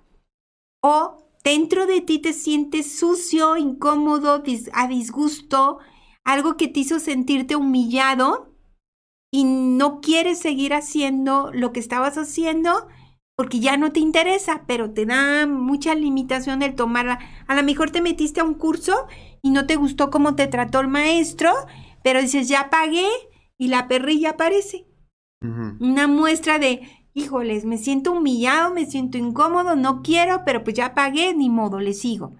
o 0.81 1.23
dentro 1.43 1.85
de 1.85 2.01
ti 2.01 2.19
te 2.19 2.33
sientes 2.33 2.97
sucio, 2.97 3.57
incómodo, 3.57 4.43
a 4.73 4.87
disgusto, 4.87 5.79
algo 6.23 6.55
que 6.55 6.69
te 6.69 6.81
hizo 6.81 6.99
sentirte 6.99 7.57
humillado 7.57 8.53
y 9.31 9.43
no 9.43 9.99
quieres 9.99 10.39
seguir 10.39 10.73
haciendo 10.73 11.51
lo 11.53 11.73
que 11.73 11.79
estabas 11.79 12.17
haciendo 12.17 12.87
porque 13.35 13.59
ya 13.59 13.77
no 13.77 13.91
te 13.91 13.99
interesa, 13.99 14.63
pero 14.67 14.91
te 14.91 15.05
da 15.05 15.47
mucha 15.47 15.95
limitación 15.95 16.61
el 16.61 16.75
tomarla. 16.75 17.19
A 17.47 17.55
lo 17.55 17.63
mejor 17.63 17.89
te 17.89 18.01
metiste 18.01 18.41
a 18.41 18.43
un 18.43 18.53
curso 18.53 19.07
y 19.41 19.49
no 19.49 19.65
te 19.65 19.75
gustó 19.75 20.11
cómo 20.11 20.35
te 20.35 20.47
trató 20.47 20.79
el 20.79 20.87
maestro, 20.87 21.51
pero 22.03 22.21
dices, 22.21 22.47
ya 22.47 22.69
pagué 22.69 23.07
y 23.57 23.67
la 23.67 23.87
perrilla 23.87 24.31
aparece. 24.31 24.87
Una 25.79 26.07
muestra 26.07 26.57
de, 26.57 26.87
híjoles, 27.13 27.65
me 27.65 27.77
siento 27.77 28.13
humillado, 28.13 28.73
me 28.73 28.85
siento 28.85 29.17
incómodo, 29.17 29.75
no 29.75 30.01
quiero, 30.01 30.43
pero 30.45 30.63
pues 30.63 30.75
ya 30.75 30.93
pagué, 30.93 31.33
ni 31.33 31.49
modo, 31.49 31.79
le 31.79 31.93
sigo. 31.93 32.35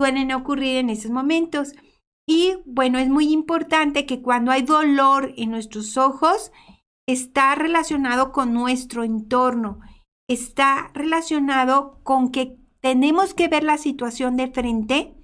Suelen 0.00 0.32
ocurrir 0.32 0.78
en 0.78 0.90
esos 0.90 1.12
momentos. 1.12 1.72
Y 2.26 2.56
bueno, 2.64 2.98
es 2.98 3.08
muy 3.08 3.32
importante 3.32 4.06
que 4.06 4.22
cuando 4.22 4.50
hay 4.50 4.62
dolor 4.62 5.32
en 5.36 5.50
nuestros 5.50 5.96
ojos, 5.96 6.50
está 7.06 7.54
relacionado 7.54 8.32
con 8.32 8.52
nuestro 8.52 9.04
entorno, 9.04 9.80
está 10.30 10.92
relacionado 10.94 12.00
con 12.04 12.30
que 12.30 12.56
tenemos 12.80 13.34
que 13.34 13.48
ver 13.48 13.64
la 13.64 13.78
situación 13.78 14.36
de 14.36 14.46
frente 14.46 15.16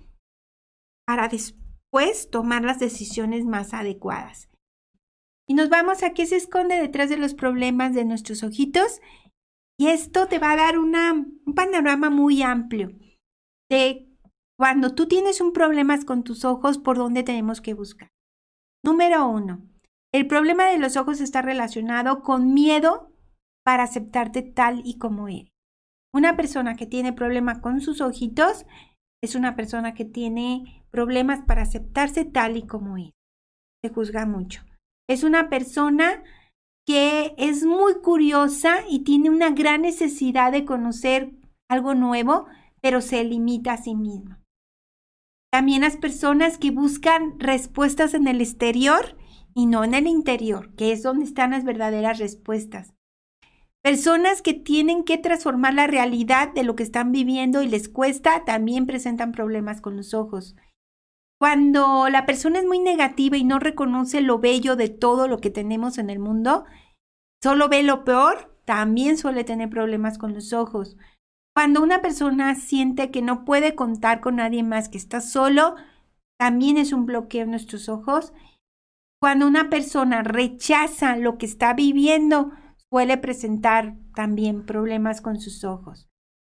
para 1.07 1.29
después 1.29 2.29
tomar 2.29 2.65
las 2.65 2.81
decisiones 2.81 3.45
más 3.45 3.73
adecuadas. 3.73 4.51
Y 5.49 5.55
nos 5.55 5.69
vamos 5.69 6.03
a 6.03 6.13
qué 6.13 6.27
se 6.27 6.35
esconde 6.35 6.77
detrás 6.77 7.09
de 7.09 7.19
los 7.19 7.35
problemas 7.35 7.95
de 7.95 8.05
nuestros 8.05 8.43
ojitos. 8.43 9.01
Y 9.79 9.89
esto 9.89 10.27
te 10.27 10.41
va 10.41 10.53
a 10.53 10.57
dar 10.57 10.77
una, 10.77 11.13
un 11.13 11.55
panorama 11.55 12.11
muy 12.11 12.43
amplio 12.43 12.91
de 13.71 14.09
cuando 14.59 14.95
tú 14.97 15.07
tienes 15.07 15.41
un 15.41 15.53
problema 15.53 15.97
con 16.05 16.25
tus 16.25 16.45
ojos, 16.45 16.79
por 16.79 16.97
dónde 16.97 17.23
tenemos 17.23 17.61
que 17.61 17.75
buscar. 17.75 18.09
Número 18.85 19.29
uno, 19.29 19.69
el 20.13 20.27
problema 20.27 20.67
de 20.67 20.79
los 20.79 20.97
ojos 20.97 21.21
está 21.21 21.43
relacionado 21.43 22.23
con 22.23 22.55
miedo 22.55 23.16
para 23.67 23.83
aceptarte 23.83 24.43
tal 24.43 24.81
y 24.85 24.97
como 24.97 25.27
eres. 25.27 25.51
Una 26.15 26.37
persona 26.37 26.77
que 26.77 26.87
tiene 26.87 27.13
problema 27.13 27.61
con 27.61 27.81
sus 27.81 28.01
ojitos 28.01 28.65
es 29.21 29.35
una 29.35 29.57
persona 29.57 29.93
que 29.93 30.05
tiene 30.05 30.85
problemas 30.93 31.43
para 31.43 31.63
aceptarse 31.63 32.25
tal 32.25 32.57
y 32.57 32.65
como 32.65 32.97
es. 32.97 33.11
Se 33.83 33.93
juzga 33.93 34.25
mucho. 34.25 34.63
Es 35.11 35.25
una 35.25 35.49
persona 35.49 36.23
que 36.87 37.35
es 37.39 37.65
muy 37.65 37.95
curiosa 38.03 38.85
y 38.89 39.01
tiene 39.01 39.31
una 39.31 39.51
gran 39.51 39.83
necesidad 39.83 40.53
de 40.53 40.65
conocer 40.65 41.33
algo 41.69 41.97
nuevo, 41.97 42.47
pero 42.81 43.01
se 43.01 43.25
limita 43.25 43.73
a 43.73 43.79
sí 43.79 43.97
misma. 43.97 44.41
También 45.53 45.81
las 45.81 45.97
personas 45.97 46.57
que 46.57 46.71
buscan 46.71 47.41
respuestas 47.41 48.15
en 48.15 48.29
el 48.29 48.41
exterior 48.41 49.17
y 49.57 49.67
no 49.67 49.83
en 49.83 49.95
el 49.95 50.07
interior, 50.07 50.73
que 50.77 50.93
es 50.93 51.03
donde 51.03 51.25
están 51.25 51.51
las 51.51 51.65
verdaderas 51.65 52.21
respuestas. 52.21 52.96
Personas 53.87 54.43
que 54.43 54.53
tienen 54.53 55.05
que 55.05 55.17
transformar 55.17 55.73
la 55.73 55.87
realidad 55.87 56.53
de 56.53 56.65
lo 56.65 56.75
que 56.75 56.83
están 56.83 57.13
viviendo 57.13 57.63
y 57.63 57.69
les 57.69 57.89
cuesta, 57.89 58.45
también 58.45 58.85
presentan 58.85 59.31
problemas 59.31 59.81
con 59.81 59.97
los 59.97 60.13
ojos. 60.13 60.57
Cuando 61.39 62.09
la 62.09 62.27
persona 62.27 62.59
es 62.59 62.67
muy 62.67 62.81
negativa 62.81 63.37
y 63.37 63.45
no 63.45 63.61
reconoce 63.61 64.23
lo 64.23 64.41
bello 64.41 64.75
de 64.75 64.89
todo 64.89 65.29
lo 65.29 65.39
que 65.39 65.51
tenemos 65.51 65.99
en 65.99 66.11
el 66.11 66.19
mundo, 66.19 66.65
solo 67.41 67.69
ve 67.69 67.85
lo 67.85 68.05
peor, 68.05 68.59
también 68.65 69.17
suele 69.19 69.45
tener 69.45 69.71
problemas 69.71 70.19
con 70.19 70.35
los 70.35 70.53
ojos. 70.53 70.97
Cuando 71.55 71.81
una 71.81 72.03
persona 72.03 72.57
siente 72.57 73.13
que 73.13 73.23
no 73.23 73.45
puede 73.45 73.77
contar 73.77 74.21
con 74.21 74.35
nadie 74.35 74.65
más, 74.65 74.89
que 74.89 74.99
está 74.99 75.21
solo, 75.21 75.77
también 76.41 76.77
es 76.77 76.93
un 76.93 77.07
bloqueo 77.07 77.45
en 77.45 77.51
nuestros 77.51 77.89
ojos. 77.89 78.33
Cuando 79.21 79.47
una 79.47 79.71
persona 79.71 80.25
rechaza 80.25 81.17
lo 81.17 81.39
que 81.39 81.47
está 81.47 81.73
viviendo, 81.73 82.51
suele 82.91 83.17
presentar 83.19 83.97
también 84.15 84.65
problemas 84.65 85.21
con 85.21 85.41
sus 85.41 85.65
ojos. 85.65 86.09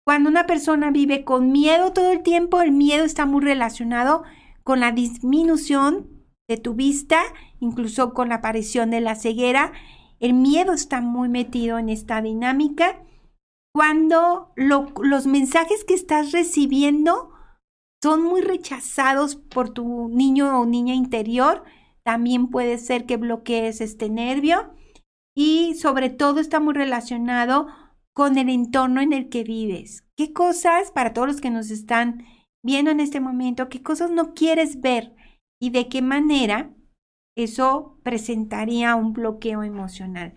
Cuando 0.06 0.30
una 0.30 0.48
persona 0.48 0.92
vive 0.92 1.24
con 1.24 1.52
miedo 1.52 1.94
todo 1.94 2.12
el 2.12 2.24
tiempo, 2.24 2.62
el 2.62 2.72
miedo 2.72 3.04
está 3.06 3.26
muy 3.26 3.42
relacionado 3.42 4.24
con 4.64 4.80
la 4.80 4.92
disminución 4.92 6.10
de 6.48 6.58
tu 6.58 6.74
vista, 6.74 7.20
incluso 7.60 8.14
con 8.14 8.30
la 8.30 8.36
aparición 8.36 8.90
de 8.90 9.02
la 9.02 9.16
ceguera. 9.16 9.72
El 10.20 10.34
miedo 10.34 10.74
está 10.74 11.02
muy 11.02 11.30
metido 11.30 11.78
en 11.78 11.90
esta 11.90 12.22
dinámica. 12.22 13.04
Cuando 13.72 14.52
los 14.56 15.28
mensajes 15.28 15.84
que 15.84 15.94
estás 15.94 16.32
recibiendo 16.32 17.32
son 18.02 18.24
muy 18.24 18.42
rechazados 18.42 19.36
por 19.36 19.70
tu 19.70 20.10
niño 20.10 20.60
o 20.60 20.66
niña 20.66 20.96
interior, 20.96 21.64
también 22.04 22.48
puede 22.48 22.80
ser 22.80 23.06
que 23.06 23.18
bloquees 23.18 23.82
este 23.82 24.10
nervio 24.10 24.74
y 25.40 25.76
sobre 25.76 26.10
todo 26.10 26.42
está 26.42 26.60
muy 26.60 26.74
relacionado 26.74 27.68
con 28.14 28.38
el 28.38 28.50
entorno 28.50 29.00
en 29.00 29.14
el 29.14 29.30
que 29.30 29.46
vives. 29.46 30.06
¿Qué 30.18 30.34
cosas, 30.34 30.92
para 30.92 31.14
todos 31.14 31.30
los 31.30 31.40
que 31.40 31.50
nos 31.50 31.72
están 31.72 32.26
viendo 32.62 32.92
en 32.92 33.00
este 33.00 33.22
momento, 33.22 33.70
qué 33.70 33.82
cosas 33.82 34.12
no 34.12 34.34
quieres 34.34 34.82
ver 34.82 35.16
y 35.58 35.70
de 35.70 35.88
qué 35.88 36.02
manera 36.02 36.76
eso 37.38 37.98
presentaría 38.04 38.96
un 38.96 39.14
bloqueo 39.14 39.64
emocional. 39.64 40.34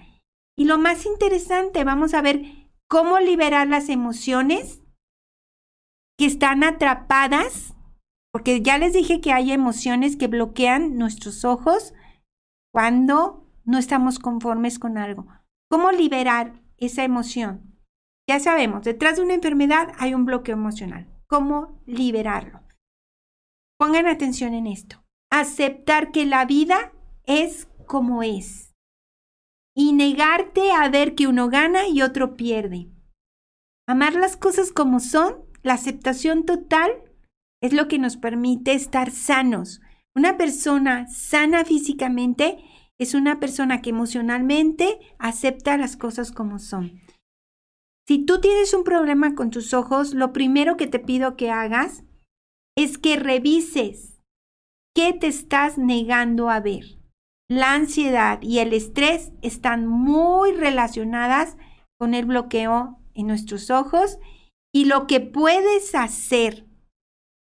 Y 0.57 0.67
lo 0.67 0.79
más 0.79 1.05
interesante, 1.05 1.83
vamos 1.83 2.15
a 2.15 2.23
ver 2.23 2.45
cómo 2.89 3.19
liberar 3.19 3.67
las 3.67 3.89
emociones 3.89 4.85
que 6.17 6.27
están 6.27 6.63
atrapadas, 6.63 7.75
porque 8.33 8.63
ya 8.63 8.79
les 8.79 8.93
dije 8.93 9.21
que 9.21 9.33
hay 9.33 9.51
emociones 9.51 10.17
que 10.17 10.29
bloquean 10.29 10.97
nuestros 10.97 11.45
ojos 11.45 11.93
cuando 12.73 13.42
no 13.65 13.79
estamos 13.79 14.19
conformes 14.19 14.79
con 14.79 14.99
algo. 14.99 15.27
¿Cómo 15.69 15.91
liberar 15.93 16.63
esa 16.79 17.05
emoción? 17.05 17.79
Ya 18.29 18.41
sabemos, 18.41 18.85
detrás 18.85 19.17
de 19.17 19.23
una 19.23 19.35
enfermedad 19.35 19.93
hay 19.99 20.15
un 20.15 20.25
bloqueo 20.25 20.55
emocional 20.55 21.13
cómo 21.33 21.81
liberarlo. 21.87 22.61
Pongan 23.79 24.07
atención 24.07 24.53
en 24.53 24.67
esto. 24.67 25.03
Aceptar 25.31 26.13
que 26.13 26.27
la 26.27 26.45
vida 26.45 26.93
es 27.25 27.69
como 27.87 28.23
es. 28.23 28.75
Y 29.75 29.95
negarte 29.95 30.73
a 30.73 30.91
ver 30.91 31.15
que 31.15 31.27
uno 31.27 31.49
gana 31.49 31.89
y 31.89 32.03
otro 32.03 32.37
pierde. 32.37 32.91
Amar 33.89 34.13
las 34.13 34.37
cosas 34.37 34.73
como 34.73 35.01
son, 35.01 35.37
la 35.63 35.73
aceptación 35.73 36.45
total, 36.45 36.91
es 37.63 37.73
lo 37.73 37.89
que 37.89 37.99
nos 37.99 38.19
permite 38.19 38.75
estar 38.75 39.11
sanos. 39.11 39.81
Una 40.15 40.37
persona 40.37 41.07
sana 41.07 41.65
físicamente 41.65 42.59
es 43.03 43.15
una 43.15 43.41
persona 43.41 43.83
que 43.83 43.91
emocionalmente 43.91 44.99
acepta 45.19 45.77
las 45.77 45.97
cosas 45.97 46.33
como 46.33 46.59
son. 46.59 47.01
Si 48.07 48.25
tú 48.25 48.41
tienes 48.41 48.75
un 48.75 48.85
problema 48.85 49.35
con 49.35 49.51
tus 49.51 49.75
ojos, 49.75 50.15
lo 50.15 50.33
primero 50.33 50.77
que 50.77 50.87
te 50.87 50.99
pido 50.99 51.37
que 51.37 51.51
hagas 51.51 52.05
es 52.77 52.99
que 52.99 53.17
revises 53.17 54.21
qué 54.95 55.13
te 55.13 55.27
estás 55.27 55.79
negando 55.79 56.51
a 56.51 56.61
ver. 56.61 56.99
La 57.49 57.75
ansiedad 57.75 58.41
y 58.43 58.59
el 58.59 58.73
estrés 58.73 59.33
están 59.43 59.87
muy 59.87 60.53
relacionadas 60.53 61.57
con 61.99 62.15
el 62.15 62.25
bloqueo 62.25 62.99
en 63.15 63.27
nuestros 63.27 63.71
ojos 63.71 64.19
y 64.75 64.87
lo 64.87 65.07
que 65.07 65.21
puedes 65.21 65.95
hacer, 65.95 66.67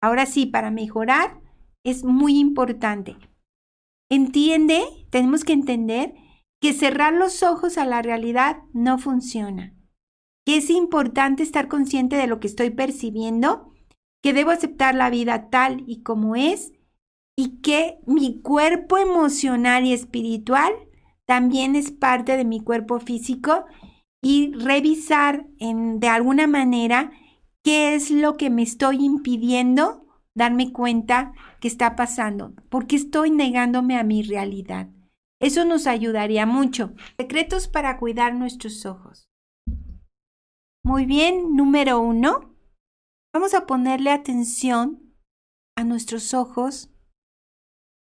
ahora 0.02 0.26
sí, 0.26 0.45
para 0.45 0.69
mejorar, 0.69 1.39
es 1.86 2.04
muy 2.04 2.38
importante. 2.39 3.15
Entiende, 4.12 4.84
tenemos 5.10 5.43
que 5.43 5.54
entender 5.54 6.13
que 6.62 6.74
cerrar 6.74 7.13
los 7.13 7.41
ojos 7.41 7.80
a 7.80 7.86
la 7.86 8.04
realidad 8.04 8.58
no 8.74 9.00
funciona 9.00 9.74
que 10.45 10.58
es 10.58 10.69
importante 10.69 11.43
estar 11.43 11.67
consciente 11.67 12.15
de 12.15 12.28
lo 12.28 12.39
que 12.39 12.47
estoy 12.47 12.71
percibiendo, 12.71 13.71
que 14.24 14.34
debo 14.34 14.52
aceptar 14.52 14.95
la 14.95 15.10
vida 15.10 15.50
tal 15.50 15.84
y 15.88 16.02
como 16.04 16.36
es 16.36 16.74
y 17.38 17.62
que 17.62 18.00
mi 18.06 18.41
cuerpo 18.41 18.97
emocional 18.97 19.86
y 19.86 19.93
espiritual 19.93 20.74
también 21.26 21.76
es 21.76 21.91
parte 21.91 22.38
de 22.38 22.45
mi 22.45 22.60
cuerpo 22.60 23.00
físico 23.00 23.65
y 24.21 24.54
revisar 24.54 25.47
en, 25.60 26.00
de 26.00 26.08
alguna 26.08 26.47
manera 26.47 27.12
qué 27.63 27.95
es 27.95 28.12
lo 28.12 28.38
que 28.38 28.50
me 28.50 28.63
estoy 28.63 29.04
impidiendo 29.04 30.06
darme 30.36 30.71
cuenta 30.71 31.34
que 31.62 31.67
está 31.67 31.95
pasando, 31.95 32.54
porque 32.69 32.97
estoy 32.97 33.30
negándome 33.30 33.97
a 33.97 34.04
mi 34.04 34.24
realidad. 34.24 34.89
Eso 35.39 35.63
nos 35.63 35.88
ayudaría 35.88 36.45
mucho. 36.45 36.93
Secretos 37.17 37.67
para 37.67 37.97
cuidar 37.97 38.36
nuestros 38.36 38.86
ojos. 38.86 39.30
Muy 40.84 41.06
bien, 41.06 41.56
número 41.56 42.02
uno, 42.02 42.56
vamos 43.34 43.54
a 43.54 43.67
ponerle 43.67 44.10
atención 44.10 45.15
a 45.78 45.84
nuestros 45.84 46.34
ojos 46.34 46.89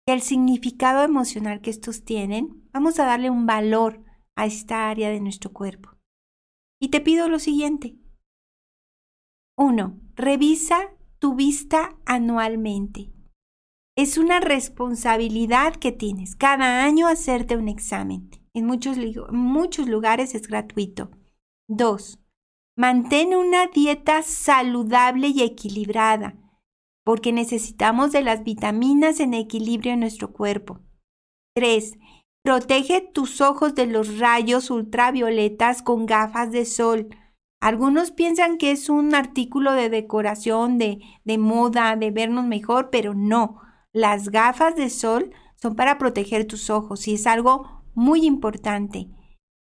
y 0.06 0.12
al 0.12 0.22
significado 0.22 1.02
emocional 1.02 1.60
que 1.60 1.70
estos 1.70 2.04
tienen. 2.04 2.68
Vamos 2.72 3.00
a 3.00 3.04
darle 3.04 3.28
un 3.28 3.44
valor 3.44 4.04
a 4.36 4.46
esta 4.46 4.88
área 4.88 5.10
de 5.10 5.20
nuestro 5.20 5.52
cuerpo. 5.52 5.96
Y 6.80 6.88
te 6.88 7.00
pido 7.00 7.28
lo 7.28 7.40
siguiente. 7.40 7.98
Uno, 9.56 10.00
revisa 10.14 10.94
tu 11.18 11.34
vista 11.34 11.96
anualmente. 12.04 13.11
Es 13.96 14.16
una 14.16 14.40
responsabilidad 14.40 15.76
que 15.76 15.92
tienes 15.92 16.34
cada 16.34 16.84
año 16.84 17.08
hacerte 17.08 17.56
un 17.56 17.68
examen. 17.68 18.30
En 18.54 18.66
muchos, 18.66 18.96
muchos 19.30 19.86
lugares 19.86 20.34
es 20.34 20.48
gratuito. 20.48 21.10
Dos, 21.68 22.18
Mantén 22.74 23.34
una 23.34 23.66
dieta 23.66 24.22
saludable 24.22 25.28
y 25.28 25.42
equilibrada, 25.42 26.36
porque 27.04 27.30
necesitamos 27.30 28.12
de 28.12 28.22
las 28.22 28.44
vitaminas 28.44 29.20
en 29.20 29.34
equilibrio 29.34 29.92
en 29.92 30.00
nuestro 30.00 30.32
cuerpo. 30.32 30.80
3. 31.54 31.98
Protege 32.42 33.02
tus 33.02 33.42
ojos 33.42 33.74
de 33.74 33.86
los 33.86 34.18
rayos 34.18 34.70
ultravioletas 34.70 35.82
con 35.82 36.06
gafas 36.06 36.50
de 36.50 36.64
sol. 36.64 37.10
Algunos 37.60 38.10
piensan 38.10 38.56
que 38.56 38.70
es 38.70 38.88
un 38.88 39.14
artículo 39.14 39.72
de 39.72 39.90
decoración, 39.90 40.78
de, 40.78 41.00
de 41.24 41.36
moda, 41.36 41.94
de 41.96 42.10
vernos 42.10 42.46
mejor, 42.46 42.88
pero 42.88 43.12
no. 43.12 43.60
Las 43.94 44.30
gafas 44.30 44.74
de 44.74 44.88
sol 44.88 45.32
son 45.56 45.76
para 45.76 45.98
proteger 45.98 46.46
tus 46.46 46.70
ojos 46.70 47.06
y 47.08 47.14
es 47.14 47.26
algo 47.26 47.82
muy 47.94 48.24
importante. 48.24 49.08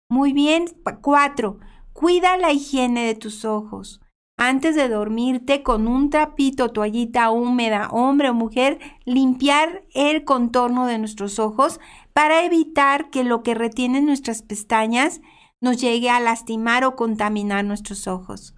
Muy 0.08 0.32
bien. 0.32 0.64
4. 1.02 1.58
Cuida 1.92 2.36
la 2.38 2.52
higiene 2.52 3.06
de 3.06 3.14
tus 3.14 3.44
ojos. 3.44 4.00
Antes 4.38 4.74
de 4.74 4.88
dormirte 4.88 5.62
con 5.62 5.86
un 5.86 6.10
trapito, 6.10 6.70
toallita 6.70 7.30
húmeda, 7.30 7.88
hombre 7.90 8.30
o 8.30 8.34
mujer, 8.34 8.78
limpiar 9.04 9.84
el 9.94 10.24
contorno 10.24 10.86
de 10.86 10.98
nuestros 10.98 11.38
ojos 11.38 11.78
para 12.12 12.44
evitar 12.44 13.10
que 13.10 13.24
lo 13.24 13.42
que 13.42 13.54
retiene 13.54 14.00
nuestras 14.00 14.42
pestañas 14.42 15.20
nos 15.60 15.80
llegue 15.80 16.10
a 16.10 16.20
lastimar 16.20 16.84
o 16.84 16.96
contaminar 16.96 17.64
nuestros 17.64 18.08
ojos. 18.08 18.54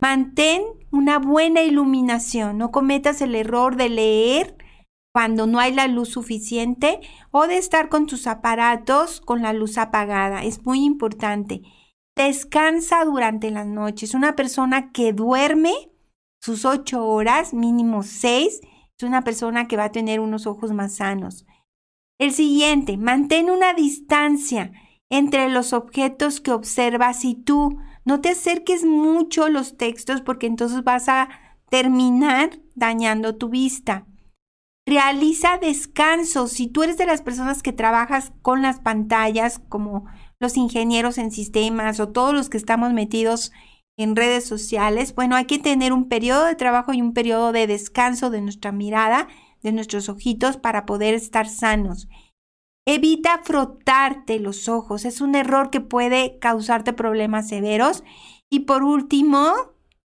Mantén 0.00 0.64
una 0.90 1.18
buena 1.18 1.62
iluminación, 1.62 2.58
no 2.58 2.72
cometas 2.72 3.20
el 3.20 3.36
error 3.36 3.76
de 3.76 3.88
leer 3.88 4.56
cuando 5.12 5.46
no 5.46 5.60
hay 5.60 5.72
la 5.72 5.88
luz 5.88 6.10
suficiente 6.10 7.00
o 7.30 7.46
de 7.46 7.58
estar 7.58 7.88
con 7.88 8.06
tus 8.06 8.26
aparatos 8.26 9.20
con 9.20 9.42
la 9.42 9.52
luz 9.52 9.78
apagada. 9.78 10.42
Es 10.42 10.64
muy 10.64 10.84
importante. 10.84 11.62
Descansa 12.16 13.04
durante 13.04 13.50
las 13.50 13.66
noches. 13.66 14.14
Una 14.14 14.34
persona 14.36 14.90
que 14.92 15.12
duerme 15.12 15.72
sus 16.40 16.64
ocho 16.64 17.06
horas, 17.06 17.54
mínimo 17.54 18.02
seis, 18.02 18.60
es 18.98 19.06
una 19.06 19.22
persona 19.22 19.68
que 19.68 19.76
va 19.76 19.84
a 19.84 19.92
tener 19.92 20.20
unos 20.20 20.46
ojos 20.46 20.72
más 20.72 20.96
sanos. 20.96 21.46
El 22.18 22.32
siguiente, 22.32 22.96
mantén 22.96 23.50
una 23.50 23.74
distancia 23.74 24.72
entre 25.10 25.48
los 25.48 25.72
objetos 25.72 26.40
que 26.40 26.52
observas 26.52 27.24
y 27.24 27.34
tú. 27.34 27.78
No 28.04 28.20
te 28.20 28.30
acerques 28.30 28.84
mucho 28.84 29.48
los 29.48 29.76
textos 29.76 30.20
porque 30.20 30.46
entonces 30.46 30.84
vas 30.84 31.08
a 31.08 31.28
terminar 31.68 32.60
dañando 32.74 33.36
tu 33.36 33.48
vista. 33.48 34.06
Realiza 34.92 35.56
descansos. 35.56 36.52
Si 36.52 36.66
tú 36.66 36.82
eres 36.82 36.98
de 36.98 37.06
las 37.06 37.22
personas 37.22 37.62
que 37.62 37.72
trabajas 37.72 38.30
con 38.42 38.60
las 38.60 38.78
pantallas, 38.78 39.58
como 39.70 40.04
los 40.38 40.58
ingenieros 40.58 41.16
en 41.16 41.30
sistemas 41.30 41.98
o 41.98 42.10
todos 42.10 42.34
los 42.34 42.50
que 42.50 42.58
estamos 42.58 42.92
metidos 42.92 43.52
en 43.96 44.16
redes 44.16 44.44
sociales, 44.44 45.14
bueno, 45.14 45.34
hay 45.34 45.46
que 45.46 45.58
tener 45.58 45.94
un 45.94 46.10
periodo 46.10 46.44
de 46.44 46.56
trabajo 46.56 46.92
y 46.92 47.00
un 47.00 47.14
periodo 47.14 47.52
de 47.52 47.66
descanso 47.66 48.28
de 48.28 48.42
nuestra 48.42 48.70
mirada, 48.70 49.28
de 49.62 49.72
nuestros 49.72 50.10
ojitos 50.10 50.58
para 50.58 50.84
poder 50.84 51.14
estar 51.14 51.48
sanos. 51.48 52.06
Evita 52.86 53.40
frotarte 53.42 54.40
los 54.40 54.68
ojos, 54.68 55.06
es 55.06 55.22
un 55.22 55.34
error 55.36 55.70
que 55.70 55.80
puede 55.80 56.38
causarte 56.38 56.92
problemas 56.92 57.48
severos. 57.48 58.04
Y 58.50 58.60
por 58.66 58.82
último, 58.82 59.54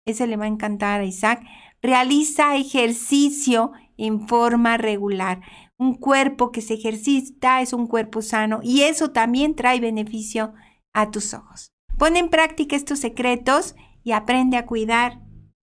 ese 0.08 0.26
le 0.26 0.38
va 0.38 0.46
a 0.46 0.48
encantar 0.48 1.02
a 1.02 1.06
Isaac, 1.06 1.44
realiza 1.84 2.56
ejercicio 2.56 3.74
en 4.02 4.28
forma 4.28 4.78
regular. 4.78 5.42
Un 5.78 5.96
cuerpo 5.96 6.52
que 6.52 6.62
se 6.62 6.74
ejercita 6.74 7.62
es 7.62 7.72
un 7.72 7.86
cuerpo 7.86 8.24
sano 8.24 8.60
y 8.64 8.82
eso 8.82 9.12
también 9.12 9.56
trae 9.56 9.80
beneficio 9.80 10.54
a 10.92 11.12
tus 11.12 11.36
ojos. 11.36 11.72
Pon 12.00 12.18
en 12.18 12.30
práctica 12.30 12.76
estos 12.76 13.00
secretos 13.00 13.76
y 14.04 14.14
aprende 14.14 14.58
a 14.58 14.66
cuidar 14.66 15.22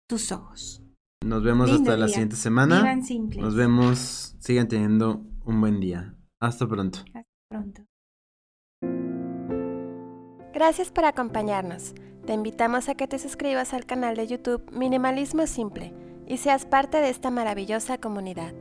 tus 0.09 0.33
ojos. 0.33 0.83
Nos 1.23 1.43
vemos 1.43 1.71
hasta 1.71 1.97
la 1.99 2.09
siguiente 2.09 2.37
semana. 2.37 2.97
Nos 3.37 3.55
vemos. 3.55 4.37
Sigan 4.41 4.69
teniendo 4.69 5.23
un 5.45 5.61
buen 5.61 5.81
día. 5.81 6.15
Hasta 6.41 6.67
pronto. 6.67 7.01
Hasta 7.15 7.25
pronto. 7.49 7.83
Gracias 10.53 10.91
por 10.91 11.05
acompañarnos. 11.05 11.95
Te 12.27 12.33
invitamos 12.33 12.89
a 12.89 12.95
que 12.95 13.07
te 13.07 13.19
suscribas 13.19 13.75
al 13.75 13.85
canal 13.85 14.17
de 14.17 14.27
YouTube 14.27 14.71
Minimalismo 14.73 15.47
Simple 15.47 16.04
y 16.27 16.39
seas 16.39 16.65
parte 16.65 16.99
de 16.99 17.11
esta 17.11 17.31
maravillosa 17.31 17.99
comunidad. 17.99 18.55